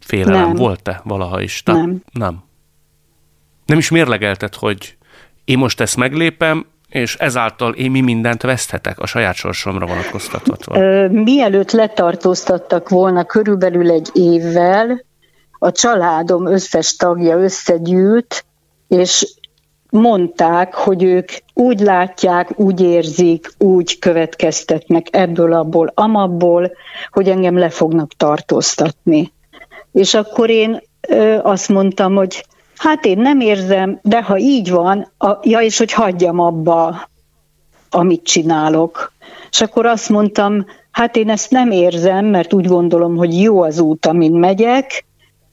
félelem 0.00 0.46
Nem. 0.46 0.54
volt-e 0.54 1.00
valaha 1.04 1.40
is? 1.40 1.62
Na, 1.62 1.72
Nem. 1.72 2.02
Nem. 2.12 2.44
Nem 3.66 3.78
is 3.78 3.90
mérlegelted, 3.90 4.54
hogy 4.54 4.96
én 5.44 5.58
most 5.58 5.80
ezt 5.80 5.96
meglépem, 5.96 6.66
és 6.92 7.16
ezáltal 7.16 7.72
én 7.74 7.90
mi 7.90 8.00
mindent 8.00 8.42
veszthetek 8.42 8.98
a 8.98 9.06
saját 9.06 9.34
sorsomra 9.34 9.86
vonatkoztatva. 9.86 10.78
Mielőtt 11.08 11.70
letartóztattak 11.70 12.88
volna 12.88 13.24
körülbelül 13.24 13.90
egy 13.90 14.10
évvel, 14.12 15.04
a 15.58 15.72
családom 15.72 16.46
összes 16.46 16.96
tagja 16.96 17.36
összegyűlt, 17.36 18.44
és 18.88 19.34
mondták, 19.90 20.74
hogy 20.74 21.02
ők 21.02 21.30
úgy 21.54 21.80
látják, 21.80 22.58
úgy 22.58 22.80
érzik, 22.80 23.50
úgy 23.58 23.98
következtetnek 23.98 25.06
ebből, 25.10 25.52
abból, 25.52 25.92
amabból, 25.94 26.72
hogy 27.10 27.28
engem 27.28 27.58
le 27.58 27.70
fognak 27.70 28.12
tartóztatni. 28.16 29.32
És 29.92 30.14
akkor 30.14 30.50
én 30.50 30.82
azt 31.42 31.68
mondtam, 31.68 32.14
hogy 32.14 32.44
hát 32.82 33.04
én 33.04 33.18
nem 33.18 33.40
érzem, 33.40 33.98
de 34.02 34.22
ha 34.22 34.38
így 34.38 34.70
van, 34.70 35.12
a, 35.18 35.38
ja, 35.42 35.60
és 35.60 35.78
hogy 35.78 35.92
hagyjam 35.92 36.38
abba, 36.38 37.08
amit 37.90 38.24
csinálok. 38.24 39.12
És 39.50 39.60
akkor 39.60 39.86
azt 39.86 40.08
mondtam, 40.08 40.66
hát 40.90 41.16
én 41.16 41.30
ezt 41.30 41.50
nem 41.50 41.70
érzem, 41.70 42.26
mert 42.26 42.52
úgy 42.52 42.66
gondolom, 42.66 43.16
hogy 43.16 43.40
jó 43.40 43.62
az 43.62 43.78
út, 43.78 44.06
amin 44.06 44.32
megyek, 44.32 45.04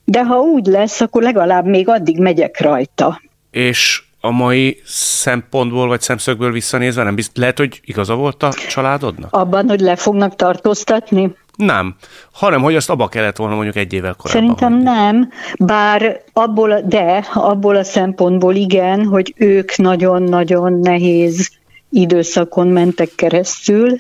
de 0.06 0.24
ha 0.24 0.40
úgy 0.40 0.66
lesz, 0.66 1.02
akkor 1.02 1.22
legalább 1.22 1.66
még 1.66 1.88
addig 1.88 2.20
megyek 2.20 2.62
rajta. 2.62 3.22
És 3.52 4.04
a 4.22 4.32
mai 4.32 4.82
szempontból 4.86 5.88
vagy 5.88 6.02
szemszögből 6.02 6.52
visszanézve 6.52 7.04
nem 7.04 7.16
bizt, 7.16 7.38
lehet, 7.38 7.58
hogy 7.58 7.80
igaza 7.84 8.16
volt 8.16 8.44
a 8.44 8.54
családodnak? 8.70 9.34
Abban, 9.34 9.70
hogy 9.70 9.80
le 9.80 9.96
fognak 9.96 10.36
tartóztatni? 10.36 11.36
Nem, 11.66 11.96
hanem 12.32 12.62
hogy 12.62 12.76
azt 12.76 12.90
abba 12.90 13.08
kellett 13.08 13.36
volna 13.38 13.56
mondjuk 13.56 13.76
egy 13.76 13.94
évvel 13.94 14.16
korábban. 14.18 14.42
Szerintem 14.42 14.72
hagyni. 14.72 14.90
nem, 14.90 15.30
bár 15.60 16.22
abból, 16.34 16.82
de 16.86 17.26
abból 17.34 17.76
a 17.76 17.84
szempontból 17.84 18.56
igen, 18.56 19.06
hogy 19.06 19.34
ők 19.38 19.78
nagyon-nagyon 19.78 20.74
nehéz 20.74 21.52
időszakon 21.90 22.68
mentek 22.68 23.10
keresztül, 23.16 23.98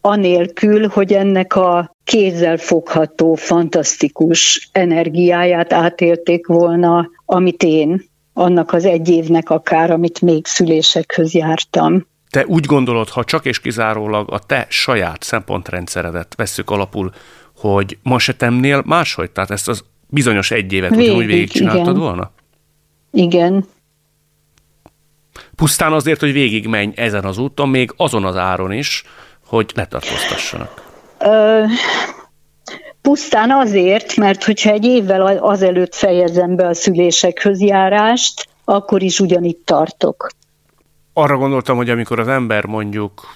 anélkül, 0.00 0.88
hogy 0.88 1.12
ennek 1.12 1.56
a 1.56 1.94
kézzel 2.04 2.56
fogható, 2.56 3.34
fantasztikus 3.34 4.68
energiáját 4.72 5.72
átélték 5.72 6.46
volna, 6.46 7.10
amit 7.24 7.62
én, 7.62 8.04
annak 8.32 8.72
az 8.72 8.84
egy 8.84 9.08
évnek 9.08 9.50
akár, 9.50 9.90
amit 9.90 10.20
még 10.20 10.46
szülésekhöz 10.46 11.34
jártam. 11.34 12.06
Te 12.30 12.44
úgy 12.46 12.64
gondolod, 12.64 13.08
ha 13.08 13.24
csak 13.24 13.44
és 13.44 13.60
kizárólag 13.60 14.32
a 14.32 14.38
te 14.38 14.66
saját 14.68 15.22
szempontrendszeredet 15.22 16.34
vesszük 16.36 16.70
alapul, 16.70 17.12
hogy 17.56 17.98
ma 18.02 18.18
se 18.18 18.34
tennél 18.34 18.82
máshogy? 18.86 19.30
Tehát 19.30 19.50
ezt 19.50 19.68
az 19.68 19.84
bizonyos 20.06 20.50
egy 20.50 20.72
évet 20.72 20.90
Végig, 20.90 21.04
ugyanúgy 21.04 21.26
végigcsináltad 21.26 21.86
igen. 21.86 21.98
volna? 21.98 22.30
Igen, 23.12 23.64
Pusztán 25.56 25.92
azért, 25.92 26.20
hogy 26.20 26.32
végigmenj 26.32 26.92
ezen 26.96 27.24
az 27.24 27.38
úton, 27.38 27.68
még 27.68 27.92
azon 27.96 28.24
az 28.24 28.36
áron 28.36 28.72
is, 28.72 29.04
hogy 29.46 29.70
letartóztassanak. 29.74 30.82
Ö, 31.18 31.64
pusztán 33.02 33.50
azért, 33.50 34.16
mert 34.16 34.44
hogyha 34.44 34.70
egy 34.70 34.84
évvel 34.84 35.36
azelőtt 35.36 35.94
fejezem 35.94 36.56
be 36.56 36.66
a 36.66 36.74
szülésekhöz 36.74 37.60
járást, 37.60 38.48
akkor 38.64 39.02
is 39.02 39.20
ugyanitt 39.20 39.64
tartok. 39.64 40.28
Arra 41.20 41.36
gondoltam, 41.36 41.76
hogy 41.76 41.90
amikor 41.90 42.18
az 42.18 42.28
ember 42.28 42.64
mondjuk 42.64 43.34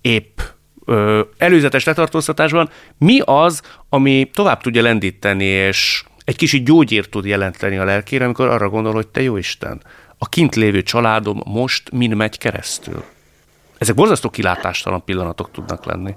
épp 0.00 0.38
ö, 0.84 1.20
előzetes 1.38 1.84
letartóztatásban, 1.84 2.70
mi 2.98 3.20
az, 3.24 3.62
ami 3.88 4.30
tovább 4.34 4.60
tudja 4.60 4.82
lendíteni, 4.82 5.44
és 5.44 6.04
egy 6.24 6.36
kicsit 6.36 6.64
gyógyírt 6.64 7.10
tud 7.10 7.24
jelenteni 7.24 7.78
a 7.78 7.84
lelkére, 7.84 8.24
amikor 8.24 8.48
arra 8.48 8.68
gondol, 8.68 8.92
hogy 8.92 9.08
te 9.08 9.22
jó 9.22 9.36
Isten, 9.36 9.82
a 10.18 10.28
kint 10.28 10.54
lévő 10.54 10.82
családom 10.82 11.42
most 11.46 11.90
min 11.92 12.16
megy 12.16 12.38
keresztül. 12.38 13.04
Ezek 13.78 13.94
borzasztó 13.94 14.30
kilátástalan 14.30 15.04
pillanatok 15.04 15.50
tudnak 15.50 15.84
lenni. 15.84 16.14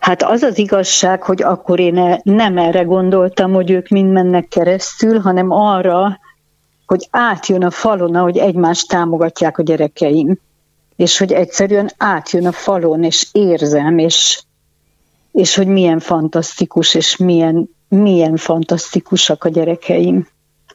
Hát 0.00 0.22
az 0.22 0.42
az 0.42 0.58
igazság, 0.58 1.22
hogy 1.22 1.42
akkor 1.42 1.80
én 1.80 2.20
nem 2.22 2.58
erre 2.58 2.82
gondoltam, 2.82 3.52
hogy 3.52 3.70
ők 3.70 3.88
mind 3.88 4.12
mennek 4.12 4.48
keresztül, 4.48 5.18
hanem 5.18 5.50
arra, 5.50 6.18
hogy 6.88 7.08
átjön 7.10 7.64
a 7.64 7.70
falon, 7.70 8.14
ahogy 8.14 8.38
egymást 8.38 8.88
támogatják 8.88 9.58
a 9.58 9.62
gyerekeim. 9.62 10.38
És 10.96 11.18
hogy 11.18 11.32
egyszerűen 11.32 11.90
átjön 11.96 12.46
a 12.46 12.52
falon, 12.52 13.04
és 13.04 13.28
érzem, 13.32 13.98
és, 13.98 14.42
és 15.32 15.54
hogy 15.54 15.66
milyen 15.66 15.98
fantasztikus, 15.98 16.94
és 16.94 17.16
milyen, 17.16 17.68
milyen 17.88 18.36
fantasztikusak 18.36 19.44
a 19.44 19.48
gyerekeim. 19.48 20.26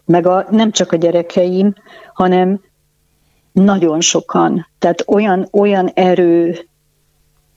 Meg 0.05 0.27
a, 0.27 0.45
nem 0.49 0.71
csak 0.71 0.91
a 0.91 0.95
gyerekeim, 0.95 1.73
hanem 2.13 2.61
nagyon 3.51 4.01
sokan. 4.01 4.67
Tehát 4.79 5.03
olyan, 5.07 5.47
olyan 5.51 5.87
erő 5.87 6.59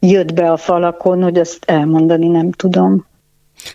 jött 0.01 0.35
be 0.35 0.53
a 0.53 0.57
falakon, 0.57 1.23
hogy 1.23 1.39
ezt 1.39 1.65
elmondani 1.65 2.29
nem 2.29 2.51
tudom. 2.51 3.07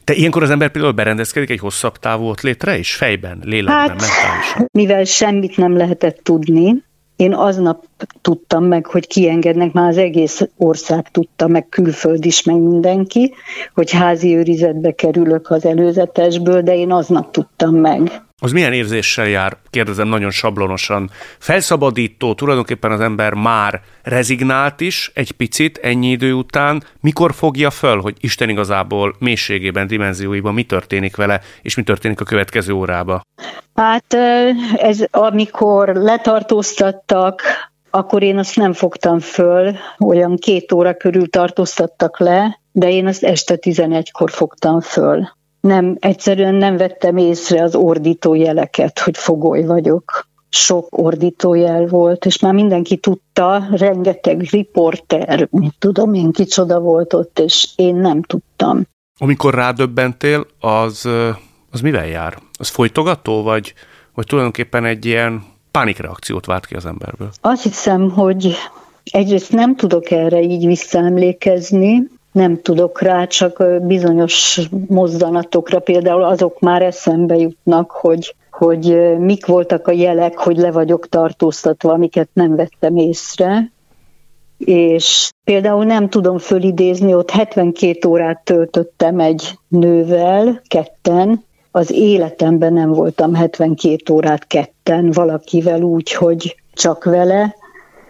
De 0.04 0.14
ilyenkor 0.14 0.44
az 0.44 0.50
ember 0.50 0.72
például 0.72 0.94
berendezkedik 0.94 1.50
egy 1.50 1.60
hosszabb 1.60 1.98
távú 1.98 2.34
létre 2.42 2.78
is? 2.78 2.96
Fejben, 2.96 3.40
lélekben, 3.44 3.76
hát, 3.76 3.88
mentálisan? 3.88 4.68
Mivel 4.72 5.04
semmit 5.04 5.58
nem 5.58 5.78
lehetett 5.78 6.20
tudni, 6.24 6.84
én 7.22 7.34
aznap 7.34 7.86
tudtam 8.22 8.64
meg, 8.64 8.86
hogy 8.86 9.08
kiengednek, 9.08 9.72
már 9.72 9.88
az 9.88 9.98
egész 9.98 10.48
ország 10.58 11.12
tudta, 11.12 11.48
meg 11.48 11.70
külföld 11.70 12.26
is, 12.26 12.44
meg 12.44 12.56
mindenki, 12.56 13.34
hogy 13.74 13.92
házi 13.92 14.36
őrizetbe 14.36 14.92
kerülök 14.92 15.50
az 15.50 15.66
előzetesből, 15.66 16.62
de 16.62 16.76
én 16.76 16.92
aznap 16.92 17.32
tudtam 17.32 17.76
meg 17.76 18.22
az 18.44 18.52
milyen 18.52 18.74
érzéssel 18.74 19.28
jár, 19.28 19.58
kérdezem 19.70 20.08
nagyon 20.08 20.32
sablonosan. 20.32 21.10
Felszabadító, 21.40 22.34
tulajdonképpen 22.34 22.92
az 22.92 23.00
ember 23.00 23.34
már 23.34 23.82
rezignált 24.04 24.82
is 24.82 25.12
egy 25.14 25.32
picit 25.32 25.78
ennyi 25.78 26.10
idő 26.10 26.34
után. 26.34 26.84
Mikor 27.00 27.34
fogja 27.34 27.70
föl, 27.70 28.02
hogy 28.02 28.16
Isten 28.20 28.50
igazából 28.50 29.16
mélységében, 29.20 29.88
dimenzióiban 29.88 30.54
mi 30.54 30.64
történik 30.64 31.16
vele, 31.16 31.42
és 31.62 31.76
mi 31.76 31.84
történik 31.84 32.22
a 32.22 32.24
következő 32.24 32.74
órába? 32.74 33.22
Hát 33.76 34.14
ez 34.76 35.04
amikor 35.12 35.88
letartóztattak, 35.88 37.42
akkor 37.90 38.24
én 38.24 38.38
azt 38.38 38.56
nem 38.56 38.74
fogtam 38.74 39.20
föl, 39.20 39.76
olyan 40.00 40.36
két 40.36 40.72
óra 40.72 40.94
körül 40.94 41.30
tartóztattak 41.30 42.20
le, 42.20 42.60
de 42.72 42.90
én 42.90 43.08
azt 43.08 43.24
este 43.24 43.58
11-kor 43.62 44.32
fogtam 44.32 44.80
föl 44.80 45.28
nem, 45.62 45.98
egyszerűen 46.00 46.56
nem 46.56 46.78
vettem 46.78 47.18
észre 47.18 47.64
az 47.64 47.76
ordító 47.76 48.34
jeleket, 48.34 49.00
hogy 49.00 49.18
fogoly 49.18 49.64
vagyok. 49.64 50.30
Sok 50.50 50.88
ordítójel 50.90 51.86
volt, 51.86 52.26
és 52.26 52.40
már 52.40 52.54
mindenki 52.54 52.98
tudta, 52.98 53.68
rengeteg 53.72 54.42
riporter, 54.42 55.48
mit 55.52 55.74
tudom 55.80 56.14
én, 56.14 56.32
kicsoda 56.32 56.80
volt 56.80 57.14
ott, 57.14 57.40
és 57.40 57.68
én 57.76 57.96
nem 57.96 58.22
tudtam. 58.22 58.84
Amikor 59.20 59.54
rádöbbentél, 59.54 60.46
az, 60.60 61.10
az 61.72 61.82
mivel 61.82 62.08
jár? 62.08 62.38
Az 62.60 62.68
folytogató, 62.68 63.44
vagy, 63.44 63.74
vagy 64.14 64.26
tulajdonképpen 64.26 64.86
egy 64.86 65.06
ilyen 65.06 65.44
pánikreakciót 65.72 66.46
vált 66.46 66.66
ki 66.66 66.76
az 66.76 66.86
emberből? 66.86 67.30
Azt 67.42 67.64
hiszem, 67.64 68.10
hogy 68.10 68.56
egyrészt 69.04 69.52
nem 69.52 69.76
tudok 69.76 70.12
erre 70.12 70.42
így 70.42 70.66
visszaemlékezni, 70.66 72.10
nem 72.32 72.62
tudok 72.62 73.02
rá, 73.02 73.26
csak 73.26 73.64
bizonyos 73.82 74.62
mozdanatokra 74.88 75.80
például 75.80 76.24
azok 76.24 76.60
már 76.60 76.82
eszembe 76.82 77.36
jutnak, 77.36 77.92
hogy, 77.92 78.36
hogy 78.52 79.18
mik 79.20 79.46
voltak 79.46 79.88
a 79.88 79.92
jelek, 79.92 80.38
hogy 80.38 80.58
le 80.58 80.72
vagyok 80.72 81.10
tartóztatva, 81.10 81.92
amiket 81.92 82.30
nem 82.34 82.56
vettem 82.56 82.96
észre. 82.96 83.72
És 84.58 85.32
például 85.44 85.86
nem 85.86 86.10
tudom 86.10 86.38
fölidézni, 86.38 87.14
ott 87.14 87.30
72 87.30 88.08
órát 88.08 88.44
töltöttem 88.44 89.20
egy 89.20 89.60
nővel, 89.68 90.62
ketten, 90.68 91.44
az 91.72 91.92
életemben 91.92 92.74
nem 92.74 92.92
voltam 92.92 93.34
72 93.34 94.14
órát 94.14 94.48
ketten 94.48 95.12
valakivel 95.12 95.82
úgy, 95.82 96.14
hogy 96.14 96.56
csak 96.74 97.04
vele, 97.04 97.56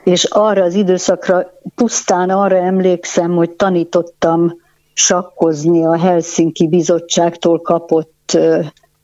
és 0.04 0.24
arra 0.24 0.64
az 0.64 0.74
időszakra 0.74 1.52
pusztán 1.76 2.30
arra 2.30 2.58
emlékszem, 2.58 3.36
hogy 3.36 3.52
tanítottam 3.52 4.54
sakkozni 4.94 5.86
a 5.86 5.98
Helsinki 5.98 6.68
Bizottságtól 6.68 7.60
kapott 7.60 8.38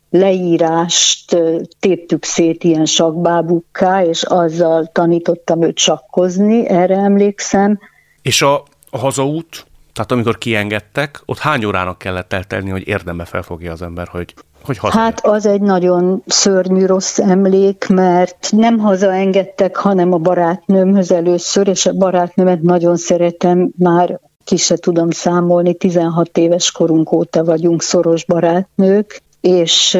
leírást 0.09 1.37
téptük 1.79 2.23
szét 2.23 2.63
ilyen 2.63 2.85
sakbábukká, 2.85 4.03
és 4.03 4.23
azzal 4.23 4.85
tanítottam 4.85 5.61
őt 5.61 5.77
sakkozni, 5.77 6.69
erre 6.69 6.95
emlékszem. 6.95 7.79
És 8.21 8.41
a, 8.41 8.63
hazaút, 8.91 9.65
tehát 9.93 10.11
amikor 10.11 10.37
kiengedtek, 10.37 11.21
ott 11.25 11.37
hány 11.37 11.65
órának 11.65 11.97
kellett 11.97 12.33
eltelni, 12.33 12.69
hogy 12.69 12.87
érdembe 12.87 13.25
felfogja 13.25 13.71
az 13.71 13.81
ember, 13.81 14.07
hogy 14.07 14.33
hogy 14.67 14.77
haza? 14.77 14.99
Hát 14.99 15.25
az 15.25 15.45
egy 15.45 15.61
nagyon 15.61 16.23
szörnyű 16.25 16.85
rossz 16.85 17.19
emlék, 17.19 17.85
mert 17.89 18.49
nem 18.51 18.77
hazaengedtek, 18.77 19.75
hanem 19.75 20.13
a 20.13 20.17
barátnőmhöz 20.17 21.11
először, 21.11 21.67
és 21.67 21.85
a 21.85 21.93
barátnőmet 21.93 22.61
nagyon 22.61 22.97
szeretem, 22.97 23.71
már 23.77 24.19
ki 24.43 24.55
se 24.57 24.75
tudom 24.75 25.09
számolni, 25.09 25.73
16 25.73 26.37
éves 26.37 26.71
korunk 26.71 27.11
óta 27.11 27.43
vagyunk 27.43 27.81
szoros 27.81 28.25
barátnők, 28.25 29.21
és 29.41 29.93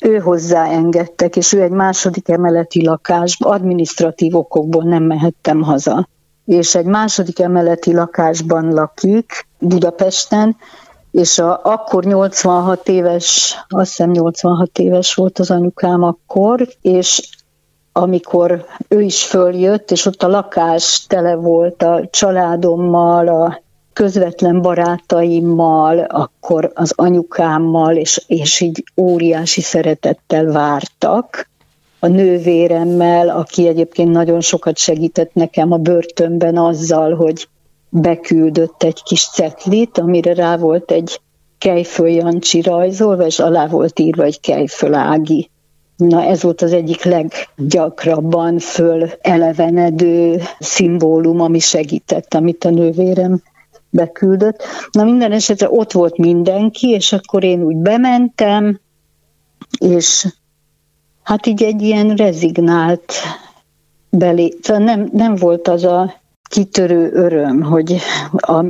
ő 0.00 0.18
hozzáengedtek, 0.18 1.36
és 1.36 1.52
ő 1.52 1.62
egy 1.62 1.70
második 1.70 2.28
emeleti 2.28 2.84
lakásban, 2.84 3.52
administratív 3.52 4.36
okokból 4.36 4.82
nem 4.82 5.02
mehettem 5.02 5.62
haza. 5.62 6.08
És 6.44 6.74
egy 6.74 6.84
második 6.84 7.40
emeleti 7.40 7.94
lakásban 7.94 8.72
lakik 8.72 9.46
Budapesten, 9.58 10.56
és 11.16 11.38
a, 11.38 11.60
akkor 11.62 12.04
86 12.04 12.88
éves, 12.88 13.56
azt 13.68 13.88
hiszem 13.88 14.10
86 14.10 14.78
éves 14.78 15.14
volt 15.14 15.38
az 15.38 15.50
anyukám 15.50 16.02
akkor, 16.02 16.68
és 16.80 17.28
amikor 17.92 18.64
ő 18.88 19.00
is 19.00 19.24
följött, 19.24 19.90
és 19.90 20.06
ott 20.06 20.22
a 20.22 20.28
lakás 20.28 21.04
tele 21.06 21.34
volt 21.34 21.82
a 21.82 22.08
családommal, 22.10 23.28
a 23.28 23.62
közvetlen 23.92 24.60
barátaimmal, 24.62 25.98
akkor 25.98 26.70
az 26.74 26.92
anyukámmal, 26.96 27.96
és, 27.96 28.24
és 28.26 28.60
így 28.60 28.84
óriási 28.96 29.60
szeretettel 29.60 30.44
vártak. 30.44 31.48
A 31.98 32.06
nővéremmel, 32.06 33.28
aki 33.28 33.68
egyébként 33.68 34.10
nagyon 34.10 34.40
sokat 34.40 34.76
segített 34.76 35.34
nekem 35.34 35.72
a 35.72 35.76
börtönben 35.76 36.56
azzal, 36.56 37.14
hogy 37.14 37.48
beküldött 37.88 38.82
egy 38.82 39.02
kis 39.02 39.28
cetlit, 39.28 39.98
amire 39.98 40.34
rá 40.34 40.56
volt 40.56 40.90
egy 40.90 41.20
Kejföl 41.58 42.08
Jancsi 42.08 42.60
rajzolva, 42.60 43.26
és 43.26 43.38
alá 43.38 43.66
volt 43.66 43.98
írva 43.98 44.22
egy 44.22 44.40
Kejföl 44.40 44.94
Ági. 44.94 45.50
Na 45.96 46.22
ez 46.22 46.42
volt 46.42 46.62
az 46.62 46.72
egyik 46.72 47.02
leggyakrabban 47.02 48.58
föl 48.58 49.10
elevenedő 49.20 50.42
szimbólum, 50.58 51.40
ami 51.40 51.58
segített, 51.58 52.34
amit 52.34 52.64
a 52.64 52.70
nővérem 52.70 53.42
beküldött. 53.90 54.62
Na 54.90 55.04
minden 55.04 55.32
esetre 55.32 55.70
ott 55.70 55.92
volt 55.92 56.16
mindenki, 56.16 56.88
és 56.88 57.12
akkor 57.12 57.44
én 57.44 57.62
úgy 57.62 57.76
bementem, 57.76 58.80
és 59.78 60.26
hát 61.22 61.46
így 61.46 61.62
egy 61.62 61.82
ilyen 61.82 62.14
rezignált 62.14 63.12
belé. 64.10 64.56
Szóval 64.60 64.84
nem, 64.84 65.08
nem 65.12 65.34
volt 65.34 65.68
az 65.68 65.84
a 65.84 66.14
kitörő 66.48 67.10
öröm, 67.12 67.62
hogy 67.62 67.96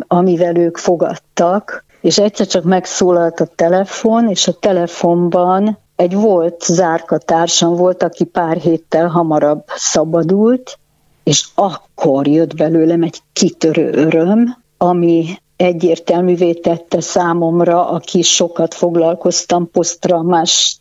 amivel 0.06 0.56
ők 0.56 0.76
fogadtak, 0.76 1.84
és 2.00 2.18
egyszer 2.18 2.46
csak 2.46 2.64
megszólalt 2.64 3.40
a 3.40 3.46
telefon, 3.54 4.28
és 4.28 4.48
a 4.48 4.52
telefonban 4.52 5.78
egy 5.96 6.14
volt 6.14 6.60
zárkatársam 6.64 7.74
volt, 7.74 8.02
aki 8.02 8.24
pár 8.24 8.56
héttel 8.56 9.08
hamarabb 9.08 9.64
szabadult, 9.66 10.78
és 11.24 11.48
akkor 11.54 12.26
jött 12.26 12.56
belőlem 12.56 13.02
egy 13.02 13.18
kitörő 13.32 13.90
öröm, 13.92 14.56
ami 14.76 15.26
egyértelművé 15.56 16.52
tette 16.52 17.00
számomra, 17.00 17.88
aki 17.88 18.22
sokat 18.22 18.74
foglalkoztam 18.74 19.70
posztraumás 19.70 20.78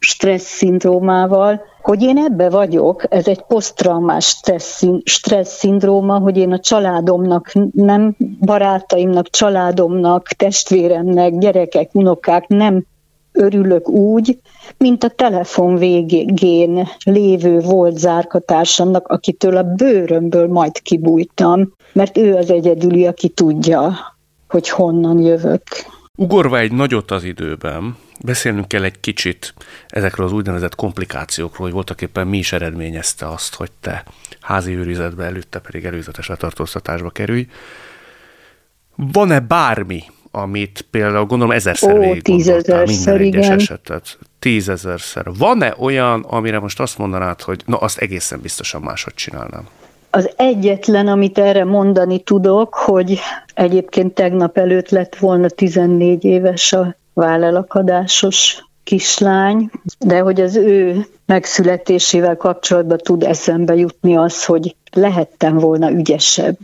stressz 0.00 0.56
szindrómával, 0.56 1.60
hogy 1.84 2.02
én 2.02 2.18
ebbe 2.18 2.50
vagyok, 2.50 3.04
ez 3.08 3.28
egy 3.28 3.42
posztraumás 3.42 4.26
stressz, 4.26 4.82
stressz 5.04 5.58
szindróma, 5.58 6.18
hogy 6.18 6.36
én 6.36 6.52
a 6.52 6.58
családomnak, 6.58 7.52
nem 7.72 8.16
barátaimnak, 8.40 9.28
családomnak, 9.30 10.28
testvéremnek, 10.28 11.38
gyerekek, 11.38 11.94
unokák 11.94 12.46
nem 12.46 12.84
örülök 13.32 13.88
úgy, 13.88 14.38
mint 14.78 15.04
a 15.04 15.08
telefon 15.08 15.76
végén 15.76 16.88
lévő 17.04 17.60
volt 17.60 17.98
zárkatársamnak, 17.98 19.08
akitől 19.08 19.56
a 19.56 19.62
bőrömből 19.62 20.48
majd 20.48 20.82
kibújtam, 20.82 21.72
mert 21.92 22.16
ő 22.16 22.34
az 22.34 22.50
egyedüli, 22.50 23.06
aki 23.06 23.28
tudja, 23.28 23.96
hogy 24.48 24.68
honnan 24.68 25.18
jövök. 25.18 25.62
Ugorva 26.16 26.58
egy 26.58 26.72
nagyot 26.72 27.10
az 27.10 27.24
időben, 27.24 27.96
beszélnünk 28.20 28.68
kell 28.68 28.84
egy 28.84 29.00
kicsit 29.00 29.54
ezekről 29.88 30.26
az 30.26 30.32
úgynevezett 30.32 30.74
komplikációkról, 30.74 31.66
hogy 31.66 31.74
voltak 31.74 32.02
éppen 32.02 32.26
mi 32.26 32.38
is 32.38 32.52
eredményezte 32.52 33.28
azt, 33.28 33.54
hogy 33.54 33.70
te 33.80 34.04
házi 34.40 34.76
őrizetbe, 34.76 35.24
előtte 35.24 35.58
pedig 35.58 35.84
előzetes 35.84 36.26
letartóztatásba 36.26 37.10
kerülj. 37.10 37.46
Van-e 38.96 39.40
bármi, 39.40 40.02
amit 40.30 40.86
például 40.90 41.26
gondolom 41.26 41.52
ezerszer 41.54 41.98
végig 41.98 42.22
tízezerszer, 42.22 43.18
minden 43.18 43.40
egyes 43.40 43.46
igen. 43.46 43.58
esetet? 43.58 44.18
Tízezerszer. 44.38 45.24
Van-e 45.38 45.74
olyan, 45.78 46.22
amire 46.22 46.58
most 46.58 46.80
azt 46.80 46.98
mondanád, 46.98 47.40
hogy 47.40 47.62
na 47.66 47.76
azt 47.76 47.98
egészen 47.98 48.40
biztosan 48.40 48.80
máshogy 48.80 49.14
csinálnám? 49.14 49.68
Az 50.10 50.30
egyetlen, 50.36 51.08
amit 51.08 51.38
erre 51.38 51.64
mondani 51.64 52.18
tudok, 52.18 52.74
hogy 52.74 53.20
egyébként 53.54 54.14
tegnap 54.14 54.58
előtt 54.58 54.88
lett 54.88 55.16
volna 55.16 55.48
14 55.48 56.24
éves 56.24 56.72
a 56.72 56.96
vállelakadásos 57.14 58.64
kislány, 58.84 59.70
de 59.98 60.18
hogy 60.18 60.40
az 60.40 60.56
ő 60.56 61.06
megszületésével 61.26 62.36
kapcsolatban 62.36 62.98
tud 62.98 63.22
eszembe 63.22 63.74
jutni 63.74 64.16
az, 64.16 64.44
hogy 64.44 64.76
lehettem 64.92 65.58
volna 65.58 65.90
ügyesebb. 65.90 66.56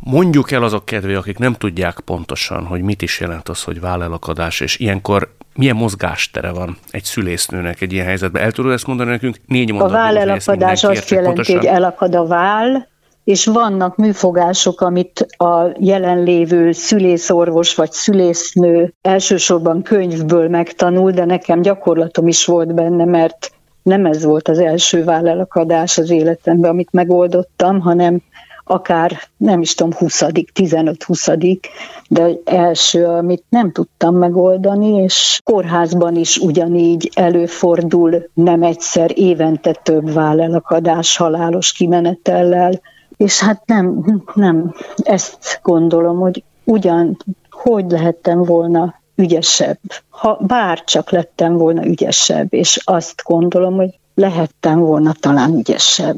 Mondjuk 0.00 0.50
el 0.50 0.62
azok 0.62 0.84
kedvé, 0.84 1.14
akik 1.14 1.38
nem 1.38 1.54
tudják 1.54 2.00
pontosan, 2.00 2.64
hogy 2.64 2.82
mit 2.82 3.02
is 3.02 3.20
jelent 3.20 3.48
az, 3.48 3.62
hogy 3.62 3.80
vállelakadás, 3.80 4.60
és 4.60 4.78
ilyenkor 4.78 5.34
milyen 5.54 5.76
mozgástere 5.76 6.50
van 6.50 6.78
egy 6.90 7.04
szülésznőnek 7.04 7.80
egy 7.80 7.92
ilyen 7.92 8.06
helyzetben. 8.06 8.42
El 8.42 8.52
tudod 8.52 8.72
ezt 8.72 8.86
mondani 8.86 9.10
nekünk? 9.10 9.36
Négy 9.46 9.70
mondatban. 9.70 10.00
A 10.00 10.02
vállelakadás 10.02 10.84
azt 10.84 11.10
jelenti, 11.10 11.34
pontosan. 11.34 11.56
hogy 11.56 11.66
elakad 11.66 12.14
a 12.14 12.26
váll, 12.26 12.86
és 13.30 13.46
vannak 13.46 13.96
műfogások, 13.96 14.80
amit 14.80 15.26
a 15.36 15.72
jelenlévő 15.78 16.72
szülészorvos 16.72 17.74
vagy 17.74 17.92
szülésznő 17.92 18.94
elsősorban 19.02 19.82
könyvből 19.82 20.48
megtanul, 20.48 21.10
de 21.10 21.24
nekem 21.24 21.62
gyakorlatom 21.62 22.28
is 22.28 22.44
volt 22.44 22.74
benne, 22.74 23.04
mert 23.04 23.52
nem 23.82 24.06
ez 24.06 24.24
volt 24.24 24.48
az 24.48 24.58
első 24.58 25.04
vállelakadás 25.04 25.98
az 25.98 26.10
életemben, 26.10 26.70
amit 26.70 26.92
megoldottam, 26.92 27.80
hanem 27.80 28.22
akár 28.64 29.18
nem 29.36 29.60
is 29.60 29.74
tudom, 29.74 29.92
20 29.92 30.22
15-20 30.54 31.60
de 32.08 32.30
első, 32.44 33.04
amit 33.04 33.44
nem 33.48 33.72
tudtam 33.72 34.16
megoldani, 34.16 35.02
és 35.02 35.40
kórházban 35.44 36.16
is 36.16 36.36
ugyanígy 36.36 37.10
előfordul 37.14 38.30
nem 38.34 38.62
egyszer 38.62 39.10
évente 39.14 39.72
több 39.72 40.12
vállelakadás 40.12 41.16
halálos 41.16 41.72
kimenetellel, 41.72 42.80
és 43.20 43.40
hát 43.40 43.62
nem, 43.66 44.04
nem, 44.34 44.74
ezt 44.96 45.60
gondolom, 45.62 46.18
hogy 46.18 46.42
ugyan, 46.64 47.16
hogy 47.50 47.90
lehettem 47.90 48.42
volna 48.42 48.94
ügyesebb, 49.14 49.78
ha 50.08 50.38
bár 50.46 50.84
csak 50.84 51.10
lettem 51.10 51.56
volna 51.56 51.86
ügyesebb, 51.86 52.54
és 52.54 52.80
azt 52.84 53.22
gondolom, 53.24 53.74
hogy 53.74 53.98
lehettem 54.14 54.78
volna 54.78 55.12
talán 55.20 55.58
ügyesebb. 55.58 56.16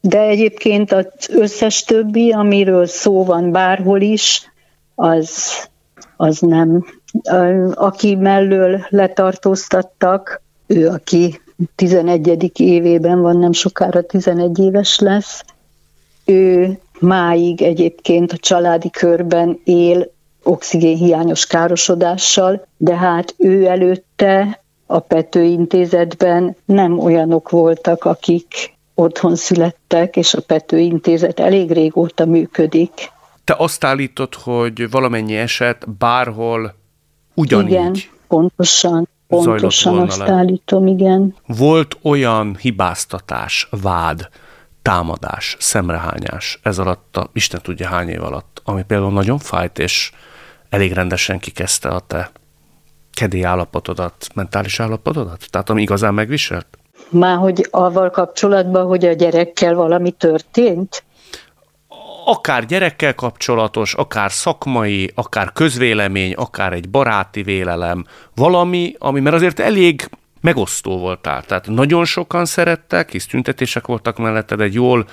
De 0.00 0.20
egyébként 0.20 0.92
az 0.92 1.06
összes 1.28 1.84
többi, 1.84 2.32
amiről 2.32 2.86
szó 2.86 3.24
van 3.24 3.50
bárhol 3.50 4.00
is, 4.00 4.52
az, 4.94 5.52
az 6.16 6.38
nem. 6.38 6.84
Aki 7.74 8.14
mellől 8.14 8.86
letartóztattak, 8.88 10.42
ő, 10.66 10.88
aki 10.88 11.40
11. 11.74 12.60
évében 12.60 13.20
van, 13.20 13.38
nem 13.38 13.52
sokára 13.52 14.02
11 14.02 14.58
éves 14.58 14.98
lesz, 14.98 15.44
ő 16.24 16.78
máig 17.00 17.62
egyébként 17.62 18.32
a 18.32 18.36
családi 18.36 18.90
körben 18.90 19.60
él 19.64 20.10
oxigénhiányos 20.42 21.46
károsodással, 21.46 22.66
de 22.76 22.96
hát 22.96 23.34
ő 23.38 23.66
előtte 23.66 24.62
a 24.86 24.98
Pető 24.98 25.42
intézetben 25.42 26.56
nem 26.64 26.98
olyanok 26.98 27.50
voltak, 27.50 28.04
akik 28.04 28.74
otthon 28.94 29.36
születtek, 29.36 30.16
és 30.16 30.34
a 30.34 30.40
Pető 30.40 30.78
intézet 30.78 31.40
elég 31.40 31.70
régóta 31.70 32.24
működik. 32.26 32.92
Te 33.44 33.54
azt 33.58 33.84
állítod, 33.84 34.34
hogy 34.34 34.90
valamennyi 34.90 35.36
eset 35.36 35.90
bárhol 35.98 36.74
ugyanígy 37.34 37.70
Igen, 37.70 37.94
pontosan. 38.28 39.08
Pontosan 39.26 39.98
azt 39.98 40.18
le. 40.18 40.30
állítom, 40.30 40.86
igen. 40.86 41.34
Volt 41.46 41.98
olyan 42.02 42.56
hibáztatás, 42.60 43.68
vád, 43.82 44.28
támadás, 44.82 45.56
szemrehányás 45.58 46.58
ez 46.62 46.78
alatt, 46.78 47.16
a, 47.16 47.30
Isten 47.32 47.60
tudja 47.62 47.88
hány 47.88 48.08
év 48.08 48.22
alatt, 48.22 48.60
ami 48.64 48.82
például 48.82 49.12
nagyon 49.12 49.38
fájt, 49.38 49.78
és 49.78 50.12
elég 50.70 50.92
rendesen 50.92 51.38
kikezdte 51.38 51.88
a 51.88 52.00
te 52.00 52.30
kedély 53.14 53.44
állapotodat, 53.44 54.26
mentális 54.34 54.80
állapotodat? 54.80 55.46
Tehát 55.50 55.70
ami 55.70 55.82
igazán 55.82 56.14
megviselt? 56.14 56.66
Már 57.08 57.36
hogy 57.36 57.68
avval 57.70 58.10
kapcsolatban, 58.10 58.86
hogy 58.86 59.04
a 59.04 59.12
gyerekkel 59.12 59.74
valami 59.74 60.10
történt? 60.10 61.04
Akár 62.24 62.66
gyerekkel 62.66 63.14
kapcsolatos, 63.14 63.94
akár 63.94 64.32
szakmai, 64.32 65.10
akár 65.14 65.52
közvélemény, 65.52 66.32
akár 66.32 66.72
egy 66.72 66.88
baráti 66.88 67.42
vélelem, 67.42 68.04
valami, 68.34 68.94
ami, 68.98 69.20
mert 69.20 69.34
azért 69.34 69.60
elég 69.60 70.08
megosztó 70.42 70.98
voltál. 70.98 71.42
Tehát 71.42 71.66
nagyon 71.66 72.04
sokan 72.04 72.44
szerettek, 72.44 73.10
hisz 73.10 73.26
tüntetések 73.26 73.86
voltak 73.86 74.18
melletted, 74.18 74.60
egy 74.60 74.74
jól 74.74 75.06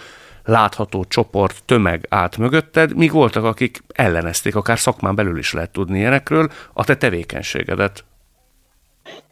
látható 0.44 1.06
csoport, 1.08 1.63
tömeg 1.65 2.06
állt 2.10 2.38
mögötted, 2.38 2.96
míg 2.96 3.12
voltak, 3.12 3.44
akik 3.44 3.84
ellenezték, 3.94 4.56
akár 4.56 4.80
szakmán 4.80 5.15
belül 5.15 5.38
is 5.38 5.54
lehet 5.54 5.72
tudni 5.72 5.98
ilyenekről, 5.98 6.50
a 6.74 6.84
te 6.84 6.96
tevékenységedet. 6.96 8.04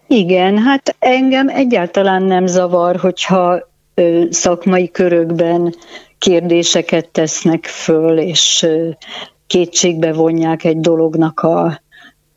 Igen, 0.08 0.58
hát 0.58 0.96
engem 1.00 1.50
egyáltalán 1.50 2.24
nem 2.24 2.46
zavar, 2.46 2.96
hogyha 2.96 3.70
ö, 3.94 4.24
szakmai 4.30 4.92
körökben 4.92 5.76
kérdéseket 6.18 7.10
tesznek 7.10 7.66
föl, 7.66 8.18
és 8.18 8.64
ö, 8.64 8.90
kétségbe 9.48 10.14
vonják 10.14 10.64
egy 10.64 10.80
dolognak 10.80 11.40
a 11.40 11.82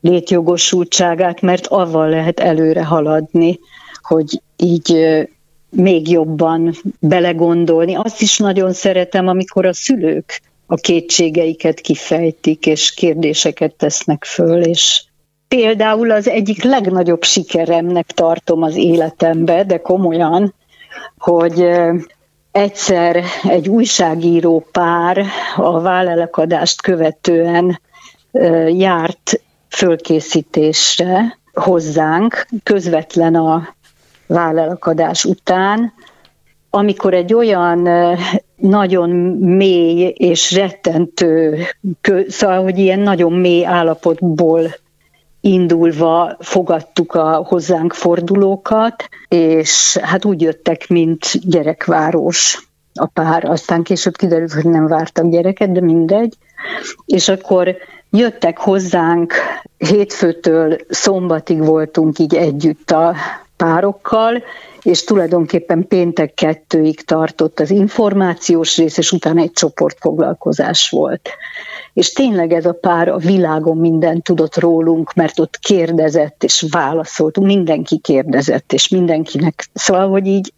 létjogosultságát, 0.00 1.40
mert 1.40 1.66
avval 1.66 2.08
lehet 2.08 2.40
előre 2.40 2.84
haladni, 2.84 3.58
hogy 4.02 4.40
így 4.56 5.18
még 5.70 6.10
jobban 6.10 6.74
belegondolni. 6.98 7.94
Azt 7.94 8.20
is 8.20 8.38
nagyon 8.38 8.72
szeretem, 8.72 9.28
amikor 9.28 9.66
a 9.66 9.72
szülők 9.72 10.40
a 10.66 10.74
kétségeiket 10.74 11.80
kifejtik, 11.80 12.66
és 12.66 12.94
kérdéseket 12.94 13.74
tesznek 13.74 14.24
föl, 14.24 14.62
és 14.62 15.04
például 15.48 16.10
az 16.10 16.28
egyik 16.28 16.62
legnagyobb 16.62 17.24
sikeremnek 17.24 18.06
tartom 18.06 18.62
az 18.62 18.76
életembe, 18.76 19.64
de 19.64 19.80
komolyan, 19.80 20.54
hogy 21.18 21.66
egyszer 22.52 23.24
egy 23.42 23.68
újságíró 23.68 24.66
pár 24.72 25.24
a 25.56 25.80
vállelekadást 25.80 26.82
követően 26.82 27.80
járt 28.68 29.40
fölkészítésre 29.70 31.38
hozzánk, 31.52 32.46
közvetlen 32.62 33.34
a 33.34 33.74
vállelakadás 34.26 35.24
után, 35.24 35.92
amikor 36.70 37.14
egy 37.14 37.34
olyan 37.34 37.88
nagyon 38.56 39.10
mély 39.40 40.14
és 40.16 40.52
rettentő, 40.52 41.58
szóval, 42.28 42.62
hogy 42.62 42.78
ilyen 42.78 43.00
nagyon 43.00 43.32
mély 43.32 43.66
állapotból 43.66 44.74
indulva 45.40 46.36
fogadtuk 46.38 47.14
a 47.14 47.44
hozzánk 47.46 47.92
fordulókat, 47.92 49.08
és 49.28 49.96
hát 49.96 50.24
úgy 50.24 50.40
jöttek, 50.40 50.88
mint 50.88 51.48
gyerekváros 51.48 52.68
a 52.94 53.06
pár. 53.06 53.44
Aztán 53.44 53.82
később 53.82 54.16
kiderült, 54.16 54.52
hogy 54.52 54.64
nem 54.64 54.86
vártak 54.86 55.30
gyereket, 55.30 55.72
de 55.72 55.80
mindegy. 55.80 56.36
És 57.06 57.28
akkor 57.28 57.76
jöttek 58.10 58.58
hozzánk, 58.58 59.34
hétfőtől 59.78 60.76
szombatig 60.88 61.64
voltunk 61.64 62.18
így 62.18 62.34
együtt 62.34 62.90
a 62.90 63.14
párokkal, 63.56 64.42
és 64.82 65.04
tulajdonképpen 65.04 65.86
péntek 65.88 66.34
kettőig 66.34 67.04
tartott 67.04 67.60
az 67.60 67.70
információs 67.70 68.76
rész, 68.76 68.98
és 68.98 69.12
utána 69.12 69.40
egy 69.40 69.52
csoportfoglalkozás 69.52 70.90
volt. 70.90 71.30
És 71.92 72.12
tényleg 72.12 72.52
ez 72.52 72.66
a 72.66 72.72
pár 72.72 73.08
a 73.08 73.16
világon 73.16 73.76
mindent 73.76 74.22
tudott 74.22 74.56
rólunk, 74.56 75.14
mert 75.14 75.38
ott 75.38 75.58
kérdezett 75.58 76.44
és 76.44 76.66
válaszoltunk, 76.70 77.46
mindenki 77.46 77.98
kérdezett, 77.98 78.72
és 78.72 78.88
mindenkinek. 78.88 79.68
Szóval, 79.72 80.08
hogy 80.08 80.26
így 80.26 80.52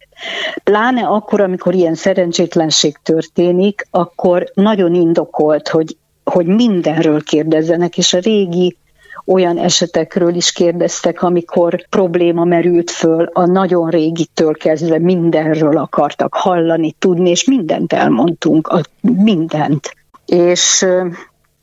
pláne 0.63 1.01
akkor, 1.05 1.41
amikor 1.41 1.73
ilyen 1.73 1.95
szerencsétlenség 1.95 2.97
történik, 3.03 3.87
akkor 3.91 4.51
nagyon 4.53 4.93
indokolt, 4.93 5.67
hogy 5.67 5.97
hogy 6.23 6.45
mindenről 6.45 7.23
kérdezzenek, 7.23 7.97
és 7.97 8.13
a 8.13 8.19
régi 8.19 8.77
olyan 9.25 9.57
esetekről 9.57 10.35
is 10.35 10.51
kérdeztek, 10.51 11.21
amikor 11.21 11.87
probléma 11.89 12.43
merült 12.43 12.91
föl, 12.91 13.29
a 13.33 13.45
nagyon 13.45 13.89
régitől 13.89 14.53
kezdve 14.53 14.99
mindenről 14.99 15.77
akartak 15.77 16.33
hallani, 16.33 16.91
tudni, 16.99 17.29
és 17.29 17.45
mindent 17.45 17.93
elmondtunk, 17.93 18.67
a, 18.67 18.81
mindent. 19.01 19.95
És 20.25 20.85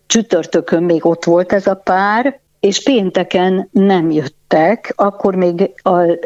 csütörtökön 0.07 0.83
még 0.83 1.07
ott 1.07 1.25
volt 1.25 1.53
ez 1.53 1.66
a 1.66 1.75
pár, 1.75 2.40
és 2.61 2.83
pénteken 2.83 3.68
nem 3.73 4.11
jöttek, 4.11 4.92
akkor 4.96 5.35
még 5.35 5.70
a, 5.83 6.18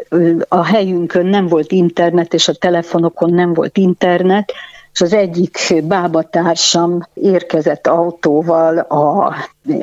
a 0.47 0.63
helyünkön 0.63 1.25
nem 1.25 1.47
volt 1.47 1.71
internet, 1.71 2.33
és 2.33 2.47
a 2.47 2.53
telefonokon 2.53 3.33
nem 3.33 3.53
volt 3.53 3.77
internet, 3.77 4.53
és 4.95 5.01
az 5.01 5.13
egyik 5.13 5.83
bábatársam 5.83 7.07
érkezett 7.13 7.87
autóval 7.87 8.77
a 8.77 9.35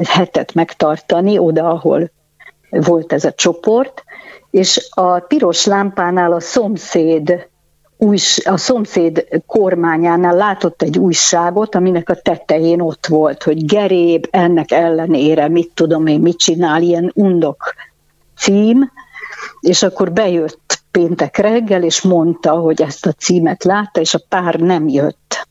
hetet 0.05 0.55
megtartani, 0.55 1.39
oda, 1.39 1.69
ahol 1.69 2.11
volt 2.71 3.13
ez 3.13 3.25
a 3.25 3.33
csoport, 3.33 4.05
és 4.51 4.89
a 4.91 5.19
piros 5.19 5.65
lámpánál 5.65 6.33
a 6.33 6.41
szomszéd 6.41 7.51
a 8.45 8.57
szomszéd 8.57 9.27
kormányánál 9.47 10.37
látott 10.37 10.83
egy 10.83 10.99
újságot, 10.99 11.75
aminek 11.75 12.09
a 12.09 12.15
tetején 12.15 12.81
ott 12.81 13.07
volt, 13.07 13.43
hogy 13.43 13.65
geréb 13.65 14.27
ennek 14.31 14.71
ellenére, 14.71 15.49
mit 15.49 15.71
tudom 15.75 16.07
én, 16.07 16.21
mit 16.21 16.39
csinál, 16.39 16.83
ilyen 16.83 17.11
undok 17.15 17.75
cím, 18.37 18.91
és 19.61 19.83
akkor 19.83 20.13
bejött 20.13 20.82
péntek 20.93 21.37
reggel, 21.37 21.83
és 21.83 22.03
mondta, 22.03 22.51
hogy 22.51 22.83
ezt 22.83 23.07
a 23.07 23.13
címet 23.13 23.65
látta, 23.65 24.01
és 24.01 24.15
a 24.15 24.23
pár 24.29 24.55
nem 24.55 24.89
jött. 24.89 25.47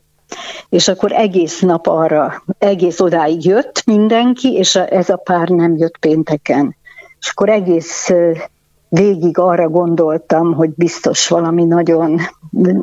És 0.69 0.88
akkor 0.88 1.12
egész 1.12 1.60
nap 1.60 1.88
arra, 1.88 2.43
egész 2.58 2.99
odáig 2.99 3.45
jött 3.45 3.84
mindenki, 3.86 4.54
és 4.54 4.75
ez 4.75 5.10
a 5.10 5.15
pár 5.15 5.49
nem 5.49 5.75
jött 5.77 5.97
pénteken. 5.97 6.75
És 7.19 7.30
akkor 7.30 7.49
egész 7.49 8.12
végig 8.89 9.38
arra 9.38 9.69
gondoltam, 9.69 10.54
hogy 10.54 10.69
biztos 10.75 11.27
valami 11.27 11.63
nagyon, 11.63 12.19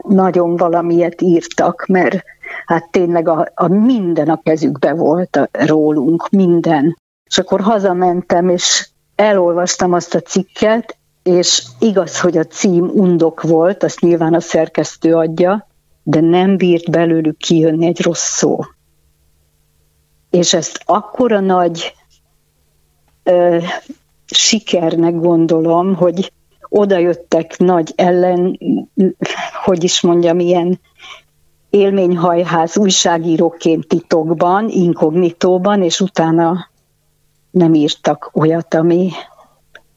nagyon 0.09 0.57
valamiet 0.57 1.23
írtak, 1.23 1.87
mert 1.87 2.25
hát 2.67 2.91
tényleg 2.91 3.29
a, 3.29 3.49
a 3.55 3.69
minden 3.69 4.29
a 4.29 4.41
kezükbe 4.43 4.95
volt 4.95 5.37
a, 5.37 5.49
rólunk, 5.53 6.29
minden. 6.31 6.97
És 7.27 7.39
akkor 7.39 7.61
hazamentem, 7.61 8.49
és 8.49 8.89
elolvastam 9.15 9.93
azt 9.93 10.15
a 10.15 10.21
cikket, 10.21 10.98
és 11.23 11.67
igaz, 11.79 12.21
hogy 12.21 12.37
a 12.37 12.45
cím 12.45 12.91
undok 12.95 13.43
volt, 13.43 13.83
azt 13.83 14.01
nyilván 14.01 14.35
a 14.35 14.41
szerkesztő 14.41 15.15
adja, 15.15 15.67
de 16.03 16.21
nem 16.21 16.57
bírt 16.57 16.91
belőlük 16.91 17.37
kijönni 17.37 17.87
egy 17.87 18.01
rossz 18.01 18.37
szó. 18.37 18.59
És 20.31 20.55
ezt 20.55 20.81
akkora 20.85 21.41
nagy 21.41 21.95
ö, 23.23 23.59
sikernek 24.27 25.15
gondolom, 25.15 25.95
hogy 25.95 26.33
oda 26.69 26.99
jöttek 26.99 27.59
nagy 27.59 27.93
ellen, 27.97 28.59
hogy 29.65 29.85
is 29.85 30.01
mondjam, 30.01 30.39
ilyen 30.39 30.81
élményhajház 31.71 32.79
újságíróként 32.79 33.89
titokban, 33.89 34.69
inkognitóban, 34.69 35.83
és 35.83 36.01
utána 36.01 36.71
nem 37.51 37.75
írtak 37.75 38.31
olyat, 38.35 38.75
ami 38.75 39.11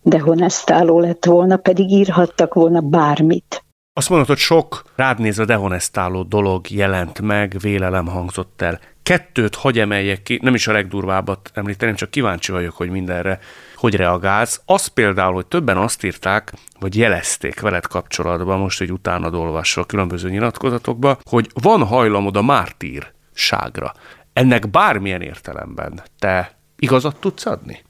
dehonestáló 0.02 1.00
lett 1.00 1.26
volna, 1.26 1.58
pedig 1.58 1.90
írhattak 1.90 2.54
volna 2.54 2.82
bármit. 2.82 3.64
Azt 3.94 4.10
mondod, 4.10 4.28
hogy 4.28 4.38
sok 4.38 4.84
rád 4.96 5.20
nézve 5.20 5.46
dehonestáló 5.46 6.24
dolog 6.24 6.70
jelent 6.70 7.22
meg, 7.22 7.56
vélelem 7.60 8.08
hangzott 8.08 8.62
el. 8.62 8.80
Kettőt 9.04 9.56
hagy 9.56 9.80
emeljek 9.80 10.24
ki, 10.24 10.40
nem 10.42 10.54
is 10.54 10.68
a 10.68 10.72
legdurvábbat 10.72 11.52
említeném, 11.54 11.96
csak 11.96 12.10
kíváncsi 12.10 12.52
vagyok, 12.52 12.76
hogy 12.76 12.90
mindenre 12.90 13.40
hogy 13.76 13.96
reagálsz. 13.96 14.62
Az 14.66 14.88
például, 14.88 15.34
hogy 15.34 15.46
többen 15.46 15.78
azt 15.78 16.04
írták, 16.04 16.54
vagy 16.80 16.98
jelezték 16.98 17.60
veled 17.60 17.88
kapcsolatban, 17.88 18.60
most 18.60 18.82
egy 18.82 18.92
utána 18.92 19.30
olvasva 19.30 19.84
különböző 19.84 20.30
nyilatkozatokba, 20.30 21.18
hogy 21.24 21.50
van 21.62 21.86
hajlamod 21.86 22.38
a 22.38 22.42
mártírságra. 22.42 23.94
Ennek 24.34 24.70
bármilyen 24.70 25.22
értelemben 25.22 26.02
te 26.20 26.58
igazat 26.76 27.20
tudsz 27.20 27.46
adni? 27.46 27.84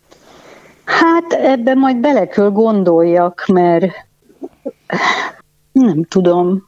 Hát 0.86 1.34
ebbe 1.34 1.74
majd 1.74 1.98
bele 1.98 2.28
kell 2.28 2.50
gondoljak, 2.50 3.46
mert 3.48 3.86
nem 5.72 6.04
tudom, 6.04 6.64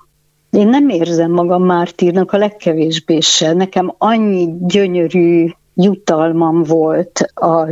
én 0.50 0.68
nem 0.68 0.90
érzem 0.90 1.32
magam 1.32 1.64
mártírnak 1.64 2.32
a 2.32 2.38
legkevésbé 2.38 3.20
se. 3.20 3.54
Nekem 3.54 3.94
annyi 3.98 4.56
gyönyörű 4.60 5.50
jutalmam 5.76 6.64
volt 6.64 7.20
a 7.34 7.68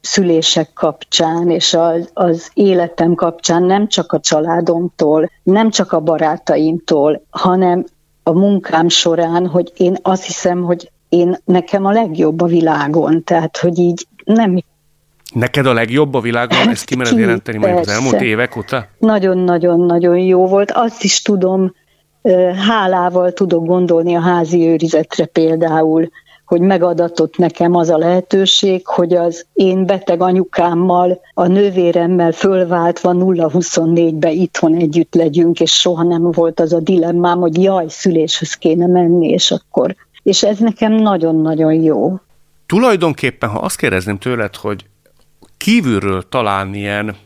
szülések 0.00 0.72
kapcsán, 0.72 1.50
és 1.50 1.74
az, 1.74 2.10
az 2.12 2.50
életem 2.54 3.14
kapcsán 3.14 3.62
nem 3.62 3.88
csak 3.88 4.12
a 4.12 4.20
családomtól, 4.20 5.30
nem 5.42 5.70
csak 5.70 5.92
a 5.92 6.00
barátaimtól, 6.00 7.22
hanem 7.30 7.84
a 8.22 8.32
munkám 8.32 8.88
során, 8.88 9.46
hogy 9.46 9.72
én 9.76 9.96
azt 10.02 10.24
hiszem, 10.24 10.62
hogy 10.62 10.90
én 11.08 11.36
nekem 11.44 11.84
a 11.84 11.92
legjobb 11.92 12.40
a 12.40 12.46
világon, 12.46 13.24
tehát 13.24 13.56
hogy 13.56 13.78
így 13.78 14.06
nem 14.24 14.58
Neked 15.34 15.66
a 15.66 15.72
legjobb 15.72 16.14
a 16.14 16.20
világon, 16.20 16.58
hát 16.58 16.68
ezt 16.68 16.84
kimered 16.84 17.18
jelenteni 17.18 17.58
majd 17.58 17.78
az 17.78 17.88
elmúlt 17.88 18.20
évek 18.20 18.56
óta? 18.56 18.86
Nagyon-nagyon-nagyon 18.98 20.18
jó 20.18 20.46
volt. 20.46 20.70
Azt 20.70 21.02
is 21.04 21.22
tudom, 21.22 21.74
hálával 22.68 23.32
tudok 23.32 23.66
gondolni 23.66 24.14
a 24.14 24.20
házi 24.20 24.68
őrizetre 24.68 25.24
például, 25.24 26.10
hogy 26.44 26.60
megadatott 26.60 27.36
nekem 27.36 27.74
az 27.74 27.88
a 27.88 27.98
lehetőség, 27.98 28.86
hogy 28.86 29.14
az 29.14 29.46
én 29.52 29.86
beteg 29.86 30.20
anyukámmal, 30.20 31.20
a 31.34 31.46
nővéremmel 31.46 32.32
fölváltva 32.32 33.12
0-24-be 33.14 34.30
itthon 34.30 34.74
együtt 34.74 35.14
legyünk, 35.14 35.60
és 35.60 35.72
soha 35.72 36.02
nem 36.02 36.30
volt 36.30 36.60
az 36.60 36.72
a 36.72 36.80
dilemmám, 36.80 37.38
hogy 37.38 37.62
jaj, 37.62 37.84
szüléshez 37.88 38.54
kéne 38.54 38.86
menni, 38.86 39.28
és 39.28 39.50
akkor. 39.50 39.94
És 40.22 40.42
ez 40.42 40.58
nekem 40.58 40.92
nagyon-nagyon 40.92 41.72
jó. 41.72 42.18
Tulajdonképpen, 42.66 43.48
ha 43.48 43.58
azt 43.58 43.76
kérdezném 43.76 44.18
tőled, 44.18 44.56
hogy 44.56 44.84
kívülről 45.64 46.28
talán 46.28 46.74
ilyen 46.74 47.16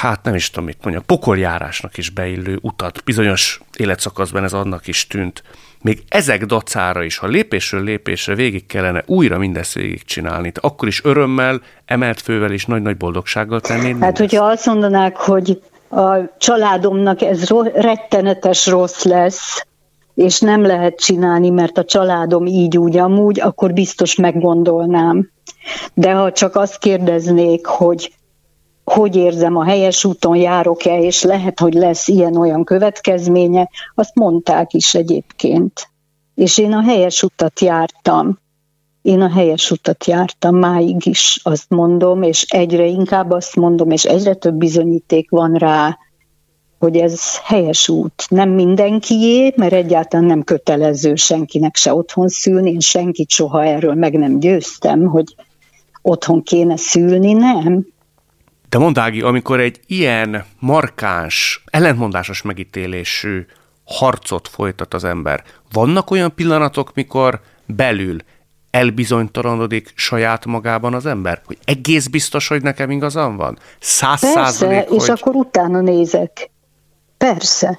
hát 0.00 0.22
nem 0.22 0.34
is 0.34 0.50
tudom 0.50 0.64
mit 0.64 0.78
mondjam, 0.82 1.04
pokoljárásnak 1.06 1.96
is 1.96 2.10
beillő 2.10 2.58
utat, 2.62 3.04
bizonyos 3.04 3.60
életszakaszban 3.76 4.44
ez 4.44 4.52
annak 4.52 4.86
is 4.86 5.06
tűnt. 5.06 5.42
Még 5.82 6.02
ezek 6.08 6.44
dacára 6.44 7.02
is, 7.02 7.18
ha 7.18 7.26
lépésről 7.26 7.82
lépésre 7.84 8.34
végig 8.34 8.66
kellene 8.66 9.02
újra 9.06 9.38
mindezt 9.38 9.74
végigcsinálni, 9.74 10.52
akkor 10.60 10.88
is 10.88 11.04
örömmel, 11.04 11.60
emelt 11.84 12.20
fővel 12.20 12.52
és 12.52 12.66
nagy-nagy 12.66 12.96
boldogsággal 12.96 13.60
tennéd 13.60 13.98
Hát, 14.00 14.18
hogyha 14.18 14.44
azt 14.44 14.66
mondanák, 14.66 15.16
hogy 15.16 15.62
a 15.90 16.36
családomnak 16.38 17.22
ez 17.22 17.48
rettenetes 17.74 18.66
rossz 18.66 19.02
lesz, 19.02 19.66
és 20.18 20.40
nem 20.40 20.62
lehet 20.62 21.00
csinálni, 21.00 21.50
mert 21.50 21.78
a 21.78 21.84
családom 21.84 22.46
így 22.46 22.78
úgy 22.78 22.96
amúgy, 22.96 23.40
akkor 23.40 23.72
biztos 23.72 24.14
meggondolnám. 24.14 25.30
De 25.94 26.12
ha 26.12 26.32
csak 26.32 26.56
azt 26.56 26.78
kérdeznék, 26.78 27.66
hogy 27.66 28.12
hogy 28.84 29.16
érzem, 29.16 29.56
a 29.56 29.64
helyes 29.64 30.04
úton 30.04 30.36
járok-e, 30.36 30.98
és 31.00 31.22
lehet, 31.22 31.60
hogy 31.60 31.72
lesz 31.72 32.08
ilyen-olyan 32.08 32.64
következménye, 32.64 33.68
azt 33.94 34.14
mondták 34.14 34.72
is 34.72 34.94
egyébként. 34.94 35.88
És 36.34 36.58
én 36.58 36.72
a 36.72 36.82
helyes 36.82 37.22
utat 37.22 37.60
jártam. 37.60 38.38
Én 39.02 39.20
a 39.20 39.30
helyes 39.30 39.70
utat 39.70 40.06
jártam 40.06 40.56
máig 40.56 41.06
is, 41.06 41.40
azt 41.42 41.68
mondom, 41.68 42.22
és 42.22 42.42
egyre 42.42 42.84
inkább 42.84 43.30
azt 43.30 43.56
mondom, 43.56 43.90
és 43.90 44.04
egyre 44.04 44.34
több 44.34 44.54
bizonyíték 44.54 45.30
van 45.30 45.54
rá, 45.54 45.98
hogy 46.78 46.96
ez 46.96 47.38
helyes 47.44 47.88
út. 47.88 48.26
Nem 48.28 48.50
mindenkié, 48.50 49.52
mert 49.56 49.72
egyáltalán 49.72 50.26
nem 50.26 50.42
kötelező 50.42 51.14
senkinek 51.14 51.76
se 51.76 51.94
otthon 51.94 52.28
szülni, 52.28 52.70
én 52.70 52.80
senkit 52.80 53.30
soha 53.30 53.64
erről 53.64 53.94
meg 53.94 54.18
nem 54.18 54.38
győztem, 54.38 55.06
hogy 55.06 55.34
otthon 56.02 56.42
kéne 56.42 56.76
szülni, 56.76 57.32
nem. 57.32 57.86
De 58.68 58.78
mondd 58.78 58.98
Ági, 58.98 59.20
amikor 59.20 59.60
egy 59.60 59.80
ilyen 59.86 60.44
markáns, 60.58 61.64
ellentmondásos 61.70 62.42
megítélésű 62.42 63.46
harcot 63.84 64.48
folytat 64.48 64.94
az 64.94 65.04
ember, 65.04 65.42
vannak 65.72 66.10
olyan 66.10 66.34
pillanatok, 66.34 66.94
mikor 66.94 67.40
belül 67.66 68.16
elbizonytalanodik 68.70 69.92
saját 69.94 70.44
magában 70.44 70.94
az 70.94 71.06
ember? 71.06 71.42
Hogy 71.44 71.58
egész 71.64 72.06
biztos, 72.06 72.48
hogy 72.48 72.62
nekem 72.62 72.90
igazam 72.90 73.36
van? 73.36 73.58
Száz 73.80 74.20
Persze, 74.20 74.36
százalék, 74.36 74.88
és 74.90 75.08
akkor 75.08 75.34
utána 75.34 75.80
nézek. 75.80 76.50
Persze. 77.18 77.78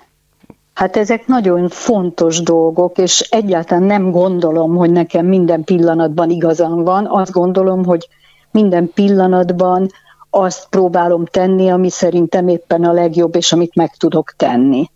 Hát 0.73 0.97
ezek 0.97 1.27
nagyon 1.27 1.69
fontos 1.69 2.41
dolgok, 2.41 2.97
és 2.97 3.19
egyáltalán 3.19 3.83
nem 3.83 4.11
gondolom, 4.11 4.75
hogy 4.75 4.91
nekem 4.91 5.25
minden 5.25 5.63
pillanatban 5.63 6.29
igazam 6.29 6.83
van. 6.83 7.05
Azt 7.05 7.31
gondolom, 7.31 7.85
hogy 7.85 8.07
minden 8.51 8.91
pillanatban 8.93 9.89
azt 10.29 10.67
próbálom 10.69 11.25
tenni, 11.25 11.69
ami 11.69 11.89
szerintem 11.89 12.47
éppen 12.47 12.83
a 12.83 12.91
legjobb, 12.91 13.35
és 13.35 13.51
amit 13.51 13.75
meg 13.75 13.95
tudok 13.95 14.33
tenni. 14.37 14.89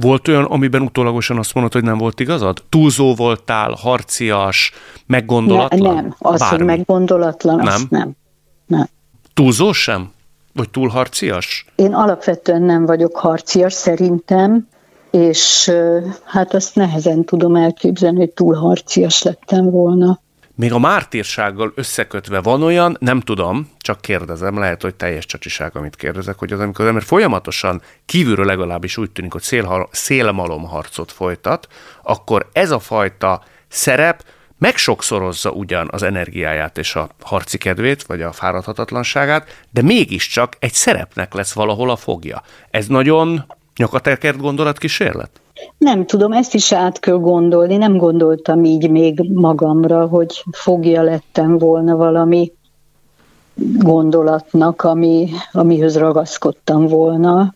Volt 0.00 0.28
olyan, 0.28 0.44
amiben 0.44 0.82
utólagosan 0.82 1.38
azt 1.38 1.54
mondod, 1.54 1.72
hogy 1.72 1.82
nem 1.82 1.98
volt 1.98 2.20
igazad? 2.20 2.62
Túlzó 2.68 3.14
voltál, 3.14 3.72
harcias, 3.72 4.72
meggondolatlan? 5.06 5.94
Ne, 5.94 6.00
nem, 6.00 6.14
az, 6.18 6.40
Bármi. 6.40 6.56
hogy 6.56 6.66
meggondolatlan, 6.66 7.56
nem? 7.56 7.66
azt 7.66 7.90
nem. 7.90 8.12
nem. 8.66 8.88
Túlzó 9.34 9.72
sem? 9.72 10.12
Vagy 10.54 10.70
túl 10.70 10.88
harcias? 10.88 11.66
Én 11.74 11.94
alapvetően 11.94 12.62
nem 12.62 12.86
vagyok 12.86 13.16
harcias, 13.16 13.72
szerintem, 13.72 14.68
és 15.10 15.72
hát 16.24 16.54
azt 16.54 16.74
nehezen 16.74 17.24
tudom 17.24 17.56
elképzelni, 17.56 18.18
hogy 18.18 18.30
túl 18.30 18.54
harcias 18.54 19.22
lettem 19.22 19.70
volna. 19.70 20.20
még 20.54 20.72
a 20.72 20.78
mártírsággal 20.78 21.72
összekötve 21.74 22.40
van 22.40 22.62
olyan, 22.62 22.96
nem 23.00 23.20
tudom, 23.20 23.70
csak 23.78 24.00
kérdezem, 24.00 24.58
lehet, 24.58 24.82
hogy 24.82 24.94
teljes 24.94 25.26
csacsiság, 25.26 25.76
amit 25.76 25.96
kérdezek, 25.96 26.38
hogy 26.38 26.52
az, 26.52 26.60
amikor 26.60 26.80
az 26.80 26.90
ember 26.90 27.02
folyamatosan 27.02 27.82
kívülről 28.06 28.46
legalábbis 28.46 28.96
úgy 28.96 29.10
tűnik, 29.10 29.32
hogy 29.32 29.42
szél, 29.42 29.88
szélmalomharcot 29.90 31.12
folytat, 31.12 31.66
akkor 32.02 32.48
ez 32.52 32.70
a 32.70 32.78
fajta 32.78 33.42
szerep 33.68 34.22
megsokszorozza 34.58 35.50
ugyan 35.50 35.88
az 35.92 36.02
energiáját 36.02 36.78
és 36.78 36.94
a 36.94 37.08
harci 37.20 37.58
kedvét, 37.58 38.02
vagy 38.02 38.22
a 38.22 38.32
fáradhatatlanságát, 38.32 39.46
de 39.70 39.82
mégiscsak 39.82 40.56
egy 40.58 40.72
szerepnek 40.72 41.34
lesz 41.34 41.52
valahol 41.52 41.90
a 41.90 41.96
fogja. 41.96 42.42
Ez 42.70 42.86
nagyon 42.86 43.44
nyakatekert 43.76 44.38
gondolatkísérlet? 44.38 45.30
Nem 45.78 46.06
tudom, 46.06 46.32
ezt 46.32 46.54
is 46.54 46.72
át 46.72 47.00
kell 47.00 47.16
gondolni. 47.16 47.76
Nem 47.76 47.96
gondoltam 47.96 48.64
így 48.64 48.90
még 48.90 49.20
magamra, 49.32 50.06
hogy 50.06 50.44
fogja 50.50 51.02
lettem 51.02 51.58
volna 51.58 51.96
valami 51.96 52.52
gondolatnak, 53.78 54.82
ami, 54.82 55.28
amihez 55.52 55.96
ragaszkodtam 55.96 56.86
volna. 56.86 57.54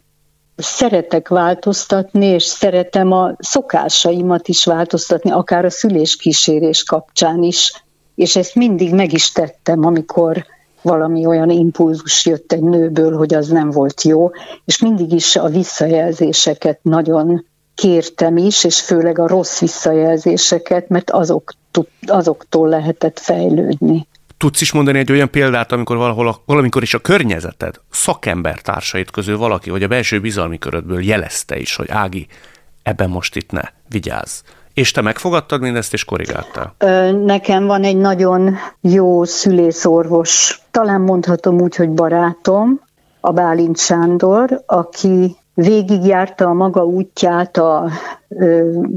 Szeretek 0.60 1.28
változtatni, 1.28 2.26
és 2.26 2.42
szeretem 2.42 3.12
a 3.12 3.34
szokásaimat 3.38 4.48
is 4.48 4.64
változtatni, 4.64 5.30
akár 5.30 5.64
a 5.64 5.70
szüléskísérés 5.70 6.82
kapcsán 6.82 7.42
is. 7.42 7.84
És 8.14 8.36
ezt 8.36 8.54
mindig 8.54 8.94
meg 8.94 9.12
is 9.12 9.32
tettem, 9.32 9.84
amikor 9.84 10.46
valami 10.82 11.26
olyan 11.26 11.50
impulzus 11.50 12.26
jött 12.26 12.52
egy 12.52 12.62
nőből, 12.62 13.16
hogy 13.16 13.34
az 13.34 13.48
nem 13.48 13.70
volt 13.70 14.02
jó, 14.02 14.30
és 14.64 14.78
mindig 14.78 15.12
is 15.12 15.36
a 15.36 15.48
visszajelzéseket 15.48 16.78
nagyon 16.82 17.44
kértem 17.74 18.36
is, 18.36 18.64
és 18.64 18.80
főleg 18.80 19.18
a 19.18 19.26
rossz 19.26 19.60
visszajelzéseket, 19.60 20.88
mert 20.88 21.10
azok, 21.10 21.52
azoktól 22.06 22.68
lehetett 22.68 23.18
fejlődni. 23.18 24.06
Tudsz 24.38 24.60
is 24.60 24.72
mondani 24.72 24.98
egy 24.98 25.12
olyan 25.12 25.30
példát, 25.30 25.72
amikor 25.72 25.96
valahol 25.96 26.28
a, 26.28 26.36
valamikor 26.44 26.82
is 26.82 26.94
a 26.94 26.98
környezeted, 26.98 27.80
szakember 27.90 28.60
társait 28.60 29.10
közül 29.10 29.36
valaki, 29.36 29.70
vagy 29.70 29.82
a 29.82 29.88
belső 29.88 30.20
bizalmi 30.20 30.58
körödből 30.58 31.04
jelezte 31.04 31.58
is, 31.58 31.76
hogy 31.76 31.88
Ági, 31.90 32.26
ebben 32.82 33.10
most 33.10 33.36
itt 33.36 33.50
ne, 33.50 33.62
vigyázz. 33.88 34.40
És 34.74 34.90
te 34.90 35.00
megfogadtad 35.00 35.60
mindezt, 35.60 35.92
és 35.92 36.04
korrigáltál? 36.04 36.74
Nekem 37.24 37.66
van 37.66 37.82
egy 37.82 37.96
nagyon 37.96 38.56
jó 38.80 39.24
szülészorvos, 39.24 40.60
talán 40.70 41.00
mondhatom 41.00 41.60
úgy, 41.60 41.76
hogy 41.76 41.90
barátom, 41.90 42.80
a 43.20 43.32
Bálint 43.32 43.78
Sándor, 43.78 44.62
aki 44.66 45.36
végigjárta 45.54 46.46
a 46.46 46.52
maga 46.52 46.84
útját 46.84 47.56
a 47.56 47.90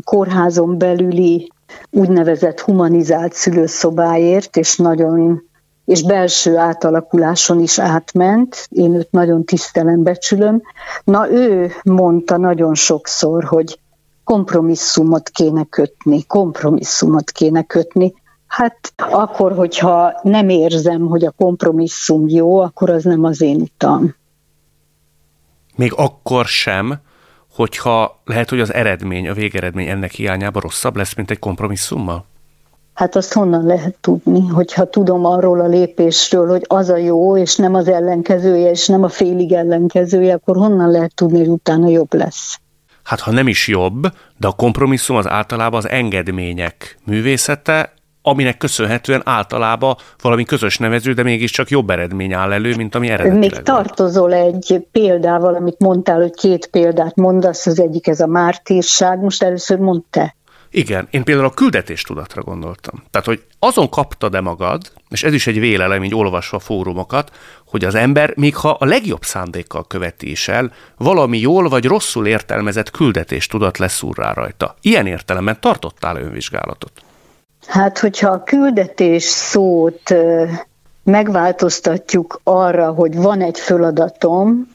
kórházon 0.03 0.77
belüli 0.77 1.51
úgynevezett 1.89 2.59
humanizált 2.59 3.33
szülőszobáért, 3.33 4.57
és 4.57 4.77
nagyon 4.77 5.49
és 5.85 6.03
belső 6.03 6.57
átalakuláson 6.57 7.59
is 7.59 7.79
átment. 7.79 8.67
Én 8.69 8.93
őt 8.93 9.11
nagyon 9.11 9.43
tisztelem, 9.43 10.03
becsülöm. 10.03 10.61
Na 11.03 11.31
ő 11.31 11.71
mondta 11.83 12.37
nagyon 12.37 12.75
sokszor, 12.75 13.43
hogy 13.43 13.79
kompromisszumot 14.23 15.29
kéne 15.29 15.63
kötni, 15.69 16.25
kompromisszumot 16.25 17.31
kéne 17.31 17.63
kötni. 17.63 18.13
Hát 18.47 18.93
akkor, 18.95 19.55
hogyha 19.55 20.19
nem 20.21 20.49
érzem, 20.49 21.01
hogy 21.01 21.25
a 21.25 21.31
kompromisszum 21.31 22.27
jó, 22.27 22.59
akkor 22.59 22.89
az 22.89 23.03
nem 23.03 23.23
az 23.23 23.41
én 23.41 23.61
utam 23.61 24.15
még 25.81 25.93
akkor 25.95 26.45
sem, 26.45 26.99
hogyha 27.61 28.21
lehet, 28.25 28.49
hogy 28.49 28.59
az 28.59 28.73
eredmény, 28.73 29.27
a 29.27 29.33
végeredmény 29.33 29.87
ennek 29.87 30.11
hiányában 30.11 30.61
rosszabb 30.61 30.95
lesz, 30.95 31.15
mint 31.15 31.31
egy 31.31 31.39
kompromisszummal? 31.39 32.25
Hát 32.93 33.15
azt 33.15 33.33
honnan 33.33 33.65
lehet 33.65 33.95
tudni, 34.01 34.47
hogyha 34.47 34.89
tudom 34.89 35.25
arról 35.25 35.59
a 35.59 35.67
lépésről, 35.67 36.47
hogy 36.47 36.65
az 36.67 36.89
a 36.89 36.97
jó, 36.97 37.37
és 37.37 37.55
nem 37.55 37.73
az 37.73 37.87
ellenkezője, 37.87 38.69
és 38.69 38.87
nem 38.87 39.03
a 39.03 39.09
félig 39.09 39.51
ellenkezője, 39.51 40.33
akkor 40.33 40.55
honnan 40.55 40.91
lehet 40.91 41.15
tudni, 41.15 41.37
hogy 41.37 41.47
utána 41.47 41.89
jobb 41.89 42.13
lesz? 42.13 42.59
Hát 43.03 43.19
ha 43.19 43.31
nem 43.31 43.47
is 43.47 43.67
jobb, 43.67 44.01
de 44.37 44.47
a 44.47 44.51
kompromisszum 44.51 45.15
az 45.15 45.27
általában 45.27 45.79
az 45.79 45.89
engedmények 45.89 46.97
művészete, 47.05 47.93
aminek 48.21 48.57
köszönhetően 48.57 49.21
általában 49.25 49.95
valami 50.21 50.43
közös 50.43 50.77
nevező, 50.77 51.13
de 51.13 51.23
mégiscsak 51.23 51.69
jobb 51.69 51.89
eredmény 51.89 52.33
áll 52.33 52.51
elő, 52.51 52.75
mint 52.75 52.95
ami 52.95 53.07
eredetileg 53.07 53.39
Még 53.39 53.61
tartozol 53.61 54.33
egy 54.33 54.87
példával, 54.91 55.55
amit 55.55 55.79
mondtál, 55.79 56.19
hogy 56.19 56.35
két 56.35 56.67
példát 56.67 57.15
mondasz, 57.15 57.65
az 57.65 57.79
egyik 57.79 58.07
ez 58.07 58.19
a 58.19 58.27
mártírság, 58.27 59.19
most 59.19 59.43
először 59.43 59.77
mondta. 59.77 60.33
Igen, 60.73 61.07
én 61.11 61.23
például 61.23 61.47
a 61.47 61.53
küldetéstudatra 61.53 62.41
gondoltam. 62.41 63.03
Tehát, 63.11 63.27
hogy 63.27 63.43
azon 63.59 63.89
kaptad-e 63.89 64.41
magad, 64.41 64.91
és 65.09 65.23
ez 65.23 65.33
is 65.33 65.47
egy 65.47 65.59
vélelem, 65.59 66.03
így 66.03 66.15
olvasva 66.15 66.59
fórumokat, 66.59 67.31
hogy 67.65 67.85
az 67.85 67.95
ember, 67.95 68.33
még 68.35 68.55
ha 68.55 68.69
a 68.69 68.85
legjobb 68.85 69.23
szándékkal 69.23 69.87
követi 69.87 70.31
is 70.31 70.47
el, 70.47 70.71
valami 70.97 71.39
jól 71.39 71.69
vagy 71.69 71.85
rosszul 71.85 72.27
értelmezett 72.27 72.91
küldetéstudat 72.91 73.77
lesz 73.77 74.01
rá 74.15 74.33
rajta. 74.33 74.75
Ilyen 74.81 75.07
értelemben 75.07 75.57
tartottál 75.59 76.17
önvizsgálatot? 76.17 76.91
Hát, 77.67 77.99
hogyha 77.99 78.29
a 78.29 78.43
küldetés 78.43 79.23
szót 79.23 80.15
megváltoztatjuk 81.03 82.41
arra, 82.43 82.91
hogy 82.91 83.15
van 83.15 83.41
egy 83.41 83.59
feladatom, 83.59 84.67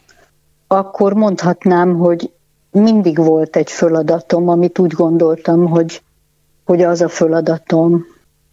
akkor 0.66 1.12
mondhatnám, 1.12 1.96
hogy 1.96 2.30
mindig 2.70 3.18
volt 3.18 3.56
egy 3.56 3.70
feladatom, 3.70 4.48
amit 4.48 4.78
úgy 4.78 4.92
gondoltam, 4.92 5.66
hogy, 5.66 6.02
hogy 6.64 6.82
az 6.82 7.00
a 7.00 7.08
feladatom. 7.08 8.04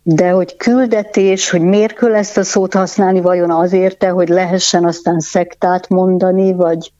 De 0.04 0.30
hogy 0.30 0.56
küldetés, 0.56 1.50
hogy 1.50 1.62
miért 1.62 1.94
kell 1.94 2.16
ezt 2.16 2.38
a 2.38 2.44
szót 2.44 2.74
használni, 2.74 3.22
vajon 3.22 3.52
azért 3.52 4.04
hogy 4.04 4.30
lehessen 4.30 4.86
aztán 4.86 5.20
szektát 5.20 5.90
mondani, 5.90 6.54
vagy 6.54 6.92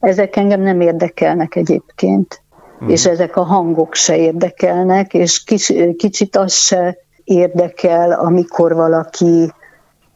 ezek 0.00 0.36
engem 0.36 0.60
nem 0.60 0.80
érdekelnek 0.80 1.54
egyébként 1.54 2.41
mm. 2.82 2.88
és 2.88 3.06
ezek 3.06 3.36
a 3.36 3.42
hangok 3.42 3.94
se 3.94 4.16
érdekelnek, 4.16 5.14
és 5.14 5.44
kics, 5.44 5.72
kicsit 5.96 6.36
az 6.36 6.52
se 6.52 6.96
érdekel, 7.24 8.12
amikor 8.12 8.74
valaki 8.74 9.52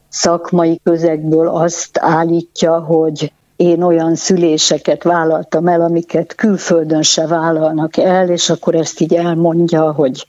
szakmai 0.09 0.79
közegből 0.83 1.47
azt 1.47 1.97
állítja, 1.99 2.79
hogy 2.79 3.31
én 3.55 3.81
olyan 3.81 4.15
szüléseket 4.15 5.03
vállaltam 5.03 5.67
el, 5.67 5.81
amiket 5.81 6.35
külföldön 6.35 7.01
se 7.01 7.27
vállalnak 7.27 7.97
el, 7.97 8.29
és 8.29 8.49
akkor 8.49 8.75
ezt 8.75 8.99
így 8.99 9.13
elmondja, 9.13 9.91
hogy, 9.91 10.27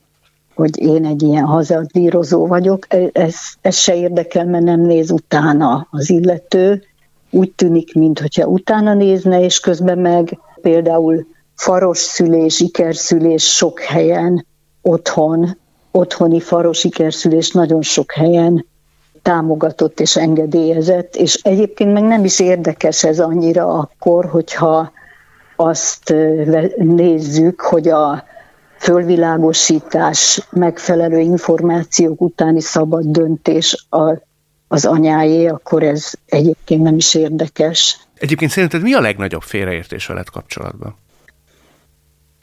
hogy 0.55 0.81
én 0.81 1.05
egy 1.05 1.23
ilyen 1.23 1.45
hazadírozó 1.45 2.47
vagyok. 2.47 2.87
Ez, 3.13 3.35
ez 3.61 3.77
se 3.77 3.97
érdekel, 3.97 4.45
mert 4.45 4.65
nem 4.65 4.81
néz 4.81 5.11
utána 5.11 5.87
az 5.91 6.11
illető. 6.11 6.83
Úgy 7.31 7.53
tűnik, 7.53 7.95
mintha 7.95 8.47
utána 8.47 8.95
nézne, 8.95 9.41
és 9.41 9.61
közben 9.61 9.99
meg 9.99 10.39
például 10.61 11.27
faros 11.59 11.99
szülés, 11.99 12.61
ikerszülés 12.61 13.45
sok 13.45 13.81
helyen, 13.81 14.47
otthon, 14.83 15.59
otthoni 15.91 16.41
faros 16.41 16.85
ikerszülés 16.85 17.51
nagyon 17.51 17.83
sok 17.83 18.13
helyen 18.13 18.67
támogatott 19.23 20.01
és 20.01 20.17
engedélyezett, 20.17 21.17
és 21.17 21.35
egyébként 21.35 21.93
meg 21.93 22.03
nem 22.03 22.25
is 22.25 22.41
érdekes 22.41 23.05
ez 23.05 23.21
annyira 23.21 23.79
akkor, 23.79 24.25
hogyha 24.25 24.93
azt 25.57 26.15
nézzük, 26.77 27.61
hogy 27.61 27.89
a 27.89 28.25
fölvilágosítás, 28.77 30.49
megfelelő 30.51 31.19
információk 31.19 32.21
utáni 32.21 32.61
szabad 32.61 33.05
döntés 33.05 33.87
a, 33.91 34.13
az 34.69 34.85
anyáé, 34.85 35.47
akkor 35.47 35.83
ez 35.83 36.13
egyébként 36.27 36.83
nem 36.83 36.97
is 36.97 37.15
érdekes. 37.15 37.99
Egyébként 38.15 38.51
szerinted 38.51 38.83
mi 38.83 38.93
a 38.93 39.01
legnagyobb 39.01 39.43
félreértés 39.43 40.07
veled 40.07 40.29
kapcsolatban? 40.29 40.97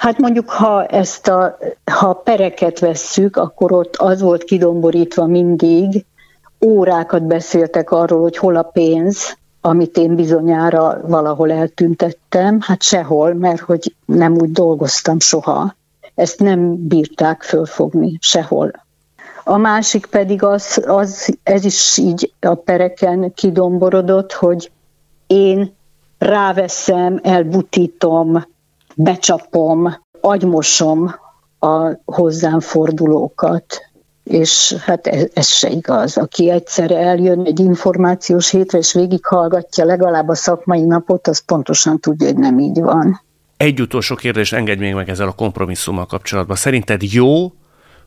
Hát 0.05 0.17
mondjuk, 0.17 0.49
ha 0.49 0.85
ezt 0.85 1.27
a, 1.27 1.57
ha 1.91 2.13
pereket 2.13 2.79
vesszük, 2.79 3.37
akkor 3.37 3.71
ott 3.71 3.95
az 3.95 4.21
volt 4.21 4.43
kidomborítva 4.43 5.25
mindig, 5.25 6.05
órákat 6.65 7.23
beszéltek 7.23 7.91
arról, 7.91 8.21
hogy 8.21 8.37
hol 8.37 8.55
a 8.55 8.61
pénz, 8.61 9.37
amit 9.61 9.97
én 9.97 10.15
bizonyára 10.15 11.01
valahol 11.07 11.51
eltüntettem, 11.51 12.57
hát 12.61 12.83
sehol, 12.83 13.33
mert 13.33 13.59
hogy 13.59 13.95
nem 14.05 14.33
úgy 14.33 14.51
dolgoztam 14.51 15.19
soha. 15.19 15.75
Ezt 16.15 16.39
nem 16.39 16.87
bírták 16.87 17.43
fölfogni 17.43 18.17
sehol. 18.19 18.71
A 19.43 19.57
másik 19.57 20.05
pedig 20.05 20.43
az, 20.43 20.83
az, 20.87 21.37
ez 21.43 21.65
is 21.65 21.97
így 21.97 22.33
a 22.39 22.53
pereken 22.53 23.33
kidomborodott, 23.33 24.33
hogy 24.33 24.71
én 25.27 25.75
ráveszem, 26.17 27.19
elbutítom, 27.23 28.43
becsapom, 28.95 29.95
agymosom 30.21 31.15
a 31.59 31.91
hozzám 32.05 32.59
fordulókat. 32.59 33.81
És 34.23 34.75
hát 34.79 35.07
ez, 35.07 35.27
ez 35.33 35.47
se 35.47 35.69
igaz. 35.69 36.17
Aki 36.17 36.49
egyszer 36.49 36.91
eljön 36.91 37.45
egy 37.45 37.59
információs 37.59 38.49
hétre, 38.49 38.77
és 38.77 38.93
végighallgatja 38.93 39.85
legalább 39.85 40.27
a 40.27 40.35
szakmai 40.35 40.81
napot, 40.81 41.27
az 41.27 41.39
pontosan 41.39 41.99
tudja, 41.99 42.27
hogy 42.27 42.37
nem 42.37 42.59
így 42.59 42.81
van. 42.81 43.21
Egy 43.57 43.81
utolsó 43.81 44.15
kérdés, 44.15 44.51
engedj 44.51 44.81
még 44.81 44.93
meg 44.93 45.09
ezzel 45.09 45.27
a 45.27 45.31
kompromisszummal 45.31 46.05
kapcsolatban. 46.05 46.55
Szerinted 46.55 47.03
jó, 47.03 47.51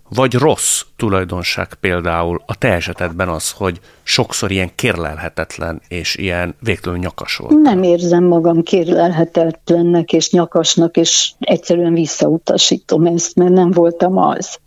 vagy 0.08 0.34
rossz 0.34 0.82
tulajdonság 0.96 1.74
például 1.74 2.42
a 2.46 2.58
te 2.58 2.72
esetedben 2.72 3.28
az, 3.28 3.50
hogy 3.50 3.80
sokszor 4.02 4.50
ilyen 4.50 4.74
kérlelhetetlen 4.74 5.80
és 5.88 6.16
ilyen 6.16 6.54
végtelenül 6.60 7.02
nyakas 7.04 7.36
volt? 7.36 7.60
Nem 7.60 7.82
érzem 7.82 8.24
magam 8.24 8.62
kérlelhetetlennek 8.62 10.12
és 10.12 10.30
nyakasnak, 10.30 10.96
és 10.96 11.32
egyszerűen 11.38 11.92
visszautasítom 11.92 13.06
ezt, 13.06 13.34
mert 13.34 13.52
nem 13.52 13.70
voltam 13.70 14.16
az. 14.16 14.58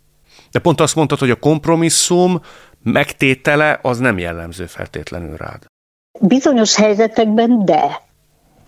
De 0.50 0.58
pont 0.58 0.80
azt 0.80 0.94
mondtad, 0.94 1.18
hogy 1.18 1.30
a 1.30 1.36
kompromisszum 1.36 2.40
megtétele 2.82 3.78
az 3.82 3.98
nem 3.98 4.18
jellemző 4.18 4.66
feltétlenül 4.66 5.36
rád. 5.36 5.64
Bizonyos 6.20 6.74
helyzetekben 6.74 7.64
de. 7.64 8.02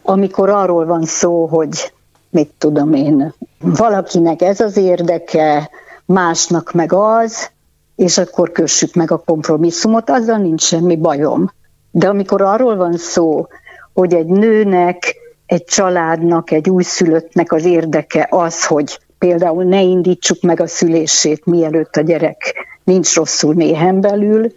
Amikor 0.03 0.49
arról 0.49 0.87
van 0.87 1.05
szó, 1.05 1.47
hogy 1.47 1.93
mit 2.31 2.51
tudom 2.59 2.95
én, 2.95 3.35
valakinek 3.59 4.43
ez 4.43 4.61
az 4.61 4.77
érdeke, 4.77 5.71
másnak 6.07 6.73
meg 6.73 6.93
az, 6.93 7.51
és 7.97 8.19
akkor 8.19 8.53
kössük 8.53 8.95
meg 8.95 9.11
a 9.11 9.23
kompromisszumot, 9.27 10.11
azzal 10.11 10.39
nincs 10.39 10.63
semmi 10.63 10.97
bajom. 10.97 11.51
De 11.91 12.09
amikor 12.09 12.43
arról 12.43 12.77
van 12.77 12.97
szó, 12.97 13.47
hogy 13.93 14.15
egy 14.15 14.27
nőnek, 14.27 15.17
egy 15.47 15.65
családnak, 15.65 16.51
egy 16.51 16.71
újszülöttnek 16.71 17.53
az 17.53 17.65
érdeke 17.65 18.29
az, 18.31 18.67
hogy 18.67 18.99
például 19.19 19.65
ne 19.65 19.81
indítsuk 19.81 20.43
meg 20.43 20.61
a 20.61 20.67
szülését, 20.67 21.45
mielőtt 21.45 21.97
a 21.97 22.01
gyerek 22.01 22.55
nincs 22.85 23.15
rosszul 23.15 23.55
méhen 23.55 24.01
belül, 24.01 24.53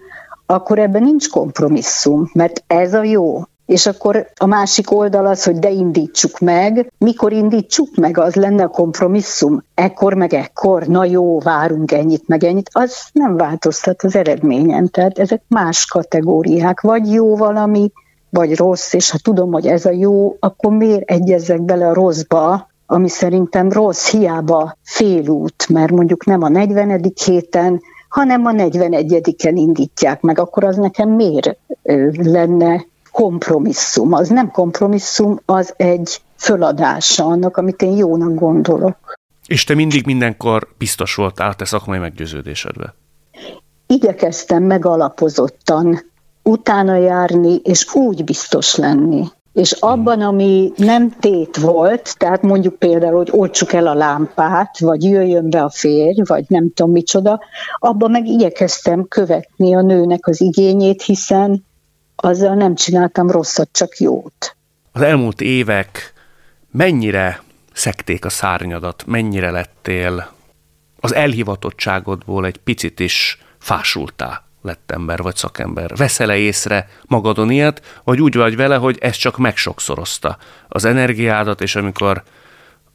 akkor 0.45 0.79
ebben 0.79 1.03
nincs 1.03 1.29
kompromisszum, 1.29 2.29
mert 2.33 2.63
ez 2.67 2.93
a 2.93 3.03
jó. 3.03 3.41
És 3.67 3.85
akkor 3.85 4.27
a 4.35 4.45
másik 4.45 4.91
oldal 4.91 5.25
az, 5.25 5.43
hogy 5.43 5.59
de 5.59 5.69
indítsuk 5.69 6.39
meg. 6.39 6.91
Mikor 6.97 7.31
indítsuk 7.31 7.95
meg, 7.95 8.17
az 8.17 8.35
lenne 8.35 8.63
a 8.63 8.67
kompromisszum. 8.67 9.63
Ekkor 9.73 10.13
meg 10.13 10.33
ekkor, 10.33 10.87
na 10.87 11.05
jó, 11.05 11.39
várunk 11.39 11.91
ennyit 11.91 12.27
meg 12.27 12.43
ennyit. 12.43 12.69
Az 12.71 12.93
nem 13.11 13.37
változtat 13.37 14.03
az 14.03 14.15
eredményen. 14.15 14.89
Tehát 14.89 15.19
ezek 15.19 15.41
más 15.47 15.85
kategóriák. 15.85 16.81
Vagy 16.81 17.11
jó 17.11 17.35
valami, 17.35 17.91
vagy 18.29 18.55
rossz, 18.55 18.93
és 18.93 19.11
ha 19.11 19.17
tudom, 19.23 19.51
hogy 19.51 19.67
ez 19.67 19.85
a 19.85 19.91
jó, 19.91 20.35
akkor 20.39 20.71
miért 20.71 21.09
egyezzek 21.09 21.61
bele 21.61 21.87
a 21.87 21.93
rosszba, 21.93 22.67
ami 22.85 23.09
szerintem 23.09 23.71
rossz, 23.71 24.11
hiába 24.11 24.77
félút, 24.83 25.69
mert 25.69 25.91
mondjuk 25.91 26.25
nem 26.25 26.41
a 26.41 26.49
40. 26.49 27.13
héten, 27.25 27.81
hanem 28.09 28.45
a 28.45 28.51
41-en 28.51 29.51
indítják 29.53 30.21
meg, 30.21 30.39
akkor 30.39 30.63
az 30.63 30.75
nekem 30.75 31.09
miért 31.09 31.57
lenne 32.13 32.85
kompromisszum. 33.17 34.13
Az 34.13 34.29
nem 34.29 34.51
kompromisszum, 34.51 35.39
az 35.45 35.73
egy 35.77 36.21
föladása 36.35 37.25
annak, 37.25 37.57
amit 37.57 37.81
én 37.81 37.97
jónak 37.97 38.33
gondolok. 38.33 38.97
És 39.47 39.63
te 39.63 39.75
mindig 39.75 40.05
mindenkor 40.05 40.67
biztos 40.77 41.15
voltál 41.15 41.53
te 41.53 41.65
szakmai 41.65 41.97
meggyőződésedbe? 41.97 42.95
Igyekeztem 43.87 44.63
megalapozottan 44.63 45.99
utána 46.43 46.95
járni, 46.95 47.55
és 47.63 47.95
úgy 47.95 48.23
biztos 48.23 48.75
lenni. 48.75 49.25
És 49.53 49.71
abban, 49.71 50.21
ami 50.21 50.71
nem 50.75 51.09
tét 51.19 51.57
volt, 51.57 52.15
tehát 52.17 52.41
mondjuk 52.41 52.75
például, 52.75 53.15
hogy 53.15 53.29
oltsuk 53.31 53.73
el 53.73 53.87
a 53.87 53.93
lámpát, 53.93 54.79
vagy 54.79 55.03
jöjjön 55.03 55.49
be 55.49 55.63
a 55.63 55.69
férj, 55.69 56.21
vagy 56.23 56.45
nem 56.47 56.71
tudom 56.73 56.91
micsoda, 56.91 57.39
abban 57.77 58.11
meg 58.11 58.27
igyekeztem 58.27 59.07
követni 59.07 59.75
a 59.75 59.81
nőnek 59.81 60.27
az 60.27 60.41
igényét, 60.41 61.01
hiszen 61.01 61.65
azzal 62.21 62.55
nem 62.55 62.75
csináltam 62.75 63.31
rosszat, 63.31 63.69
csak 63.71 63.97
jót. 63.97 64.55
Az 64.91 65.01
elmúlt 65.01 65.41
évek 65.41 66.13
mennyire 66.71 67.41
szekték 67.73 68.25
a 68.25 68.29
szárnyadat, 68.29 69.03
mennyire 69.05 69.51
lettél 69.51 70.35
az 70.99 71.13
elhivatottságodból 71.13 72.45
egy 72.45 72.57
picit 72.57 72.99
is 72.99 73.41
fásultá 73.59 74.41
lett 74.61 74.91
ember 74.91 75.21
vagy 75.21 75.35
szakember. 75.35 75.95
Veszel-e 75.95 76.35
észre 76.35 76.89
magadon 77.05 77.49
ilyet, 77.49 78.01
vagy 78.03 78.21
úgy 78.21 78.35
vagy 78.35 78.55
vele, 78.55 78.75
hogy 78.75 78.97
ez 79.01 79.15
csak 79.15 79.37
megsokszorozta 79.37 80.37
az 80.67 80.85
energiádat, 80.85 81.61
és 81.61 81.75
amikor 81.75 82.23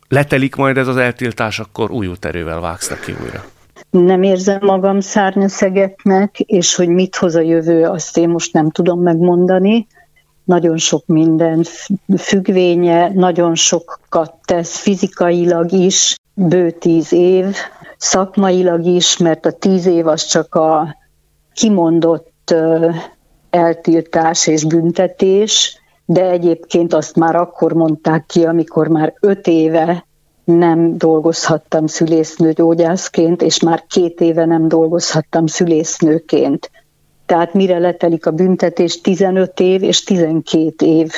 letelik 0.08 0.54
majd 0.54 0.76
ez 0.76 0.88
az 0.88 0.96
eltiltás, 0.96 1.58
akkor 1.58 1.90
újult 1.90 2.24
erővel 2.24 2.60
vágsz 2.60 2.88
neki 2.88 3.14
újra? 3.22 3.44
Nem 3.92 4.22
érzem 4.22 4.58
magam 4.60 5.00
szárnyaszegetnek, 5.00 6.40
és 6.40 6.74
hogy 6.74 6.88
mit 6.88 7.16
hoz 7.16 7.34
a 7.34 7.40
jövő, 7.40 7.84
azt 7.84 8.16
én 8.16 8.28
most 8.28 8.52
nem 8.52 8.70
tudom 8.70 9.02
megmondani. 9.02 9.86
Nagyon 10.44 10.76
sok 10.76 11.06
minden 11.06 11.64
függvénye, 12.16 13.10
nagyon 13.14 13.54
sokat 13.54 14.34
tesz 14.44 14.78
fizikailag 14.78 15.72
is, 15.72 16.16
bő 16.34 16.70
tíz 16.70 17.12
év, 17.12 17.56
szakmailag 17.96 18.84
is, 18.84 19.16
mert 19.16 19.46
a 19.46 19.52
tíz 19.52 19.86
év 19.86 20.06
az 20.06 20.24
csak 20.24 20.54
a 20.54 20.96
kimondott 21.54 22.54
eltiltás 23.50 24.46
és 24.46 24.64
büntetés, 24.64 25.80
de 26.04 26.30
egyébként 26.30 26.94
azt 26.94 27.16
már 27.16 27.36
akkor 27.36 27.72
mondták 27.72 28.26
ki, 28.26 28.44
amikor 28.44 28.88
már 28.88 29.14
öt 29.20 29.46
éve 29.46 30.06
nem 30.44 30.98
dolgozhattam 30.98 31.86
szülésznőgyógyászként, 31.86 33.42
és 33.42 33.62
már 33.62 33.84
két 33.88 34.20
éve 34.20 34.44
nem 34.44 34.68
dolgozhattam 34.68 35.46
szülésznőként. 35.46 36.70
Tehát 37.26 37.54
mire 37.54 37.78
letelik 37.78 38.26
a 38.26 38.30
büntetés, 38.30 39.00
15 39.00 39.60
év 39.60 39.82
és 39.82 40.04
12 40.04 40.86
év 40.86 41.12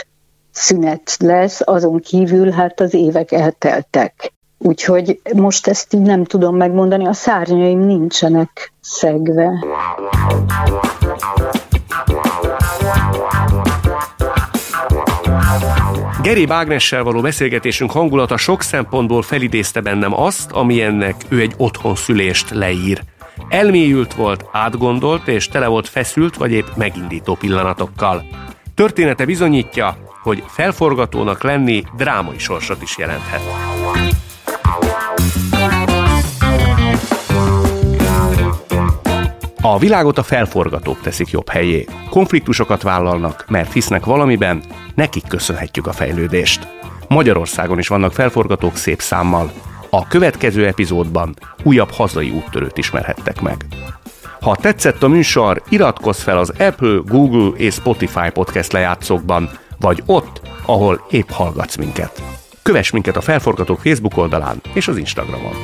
szünet 0.51 1.17
lesz, 1.19 1.61
azon 1.65 2.01
kívül 2.01 2.51
hát 2.51 2.81
az 2.81 2.95
évek 2.95 3.33
elteltek. 3.33 4.33
Úgyhogy 4.59 5.21
most 5.35 5.67
ezt 5.67 5.95
így 5.95 6.03
nem 6.03 6.25
tudom 6.25 6.57
megmondani, 6.57 7.07
a 7.07 7.13
szárnyaim 7.13 7.79
nincsenek 7.79 8.73
szegve. 8.81 9.51
Geri 16.25 16.47
Bágnessel 16.47 17.03
való 17.03 17.21
beszélgetésünk 17.21 17.91
hangulata 17.91 18.37
sok 18.37 18.63
szempontból 18.63 19.23
felidézte 19.23 19.81
bennem 19.81 20.21
azt, 20.21 20.51
ami 20.51 20.83
ennek 20.83 21.15
ő 21.29 21.41
egy 21.41 21.55
otthon 21.57 21.95
szülést 21.95 22.51
leír. 22.51 23.03
Elmélyült 23.49 24.15
volt, 24.15 24.45
átgondolt 24.53 25.29
és 25.29 25.49
tele 25.49 25.67
volt 25.67 25.89
feszült 25.89 26.37
vagy 26.37 26.53
épp 26.53 26.67
megindító 26.77 27.35
pillanatokkal. 27.35 28.25
Története 28.75 29.25
bizonyítja, 29.25 29.97
hogy 30.23 30.43
felforgatónak 30.47 31.43
lenni 31.43 31.85
drámai 31.97 32.39
sorsot 32.39 32.83
is 32.83 32.99
jelenthet. 32.99 33.43
A 39.67 39.79
világot 39.79 40.19
a 40.19 40.23
felforgatók 40.23 41.01
teszik 41.01 41.31
jobb 41.31 41.49
helyé. 41.49 41.85
Konfliktusokat 42.11 42.83
vállalnak, 42.83 43.45
mert 43.49 43.73
hisznek 43.73 44.05
valamiben, 44.05 44.63
nekik 44.95 45.27
köszönhetjük 45.29 45.87
a 45.87 45.93
fejlődést. 45.93 46.69
Magyarországon 47.09 47.79
is 47.79 47.89
vannak 47.89 48.13
felforgatók 48.13 48.77
szép 48.77 49.01
számmal. 49.01 49.53
A 49.91 50.07
következő 50.07 50.67
epizódban 50.67 51.35
újabb 51.63 51.91
hazai 51.91 52.31
úttörőt 52.31 52.79
ismerhettek 52.79 53.41
meg. 53.41 53.65
Ha 54.41 54.57
tetszett 54.57 55.03
a 55.03 55.09
műsor, 55.09 55.63
iratkozz 55.69 56.23
fel 56.23 56.39
az 56.39 56.53
Apple, 56.59 57.01
Google 57.05 57.59
és 57.59 57.75
Spotify 57.75 58.31
podcast 58.33 58.73
lejátszókban, 58.73 59.51
vagy 59.81 60.03
ott, 60.07 60.41
ahol 60.67 61.07
épp 61.11 61.31
hallgatsz 61.31 61.77
minket. 61.77 62.23
Kövess 62.63 62.91
minket 62.91 63.17
a 63.17 63.21
Felforgatók 63.21 63.81
Facebook 63.81 64.17
oldalán 64.17 64.61
és 64.75 64.89
az 64.89 64.97
Instagramon. 64.97 65.55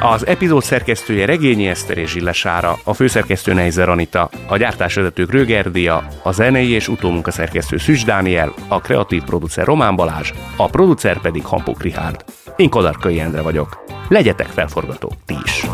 Az 0.00 0.26
epizód 0.26 0.62
szerkesztője 0.62 1.26
Regényi 1.26 1.66
Eszter 1.66 1.98
és 1.98 2.10
Zsillesára, 2.10 2.78
a 2.84 2.94
főszerkesztő 2.94 3.52
Neizer 3.52 3.88
Anita, 3.88 4.30
a 4.48 4.56
gyártásvezetők 4.56 5.32
Rögerdia, 5.32 6.06
a 6.22 6.32
zenei 6.32 6.70
és 6.70 6.88
utómunkaszerkesztő 6.88 7.76
Szücs 7.76 8.04
Dániel, 8.04 8.54
a 8.68 8.80
kreatív 8.80 9.22
producer 9.22 9.64
Román 9.64 9.96
Balázs, 9.96 10.32
a 10.56 10.66
producer 10.66 11.20
pedig 11.20 11.44
Hampuk 11.44 11.82
Rihárd. 11.82 12.24
Én 12.56 12.68
Kadarkai 12.68 13.20
Endre 13.20 13.42
vagyok. 13.42 13.84
Legyetek 14.08 14.46
felforgatók 14.46 15.12
ti 15.26 15.36
is! 15.44 15.66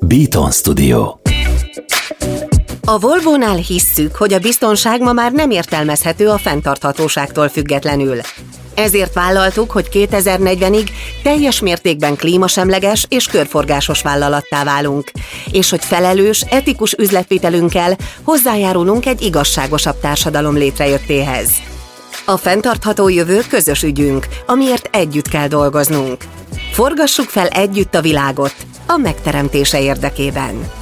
Beaton 0.00 0.50
Studio 0.50 1.21
a 2.84 2.98
Volvo-nál 2.98 3.56
hisszük, 3.56 4.16
hogy 4.16 4.32
a 4.32 4.38
biztonság 4.38 5.00
ma 5.00 5.12
már 5.12 5.32
nem 5.32 5.50
értelmezhető 5.50 6.28
a 6.28 6.38
fenntarthatóságtól 6.38 7.48
függetlenül. 7.48 8.20
Ezért 8.74 9.14
vállaltuk, 9.14 9.70
hogy 9.70 9.88
2040-ig 9.92 10.88
teljes 11.22 11.60
mértékben 11.60 12.16
klímasemleges 12.16 13.06
és 13.08 13.26
körforgásos 13.26 14.02
vállalattá 14.02 14.64
válunk, 14.64 15.10
és 15.50 15.70
hogy 15.70 15.84
felelős, 15.84 16.40
etikus 16.40 16.92
üzletvitelünkkel 16.92 17.96
hozzájárulunk 18.22 19.06
egy 19.06 19.22
igazságosabb 19.22 20.00
társadalom 20.00 20.56
létrejöttéhez. 20.56 21.50
A 22.24 22.36
fenntartható 22.36 23.08
jövő 23.08 23.40
közös 23.48 23.82
ügyünk, 23.82 24.26
amiért 24.46 24.88
együtt 24.92 25.28
kell 25.28 25.48
dolgoznunk. 25.48 26.24
Forgassuk 26.72 27.28
fel 27.28 27.46
együtt 27.46 27.94
a 27.94 28.00
világot 28.00 28.54
a 28.86 28.96
megteremtése 28.96 29.80
érdekében. 29.80 30.81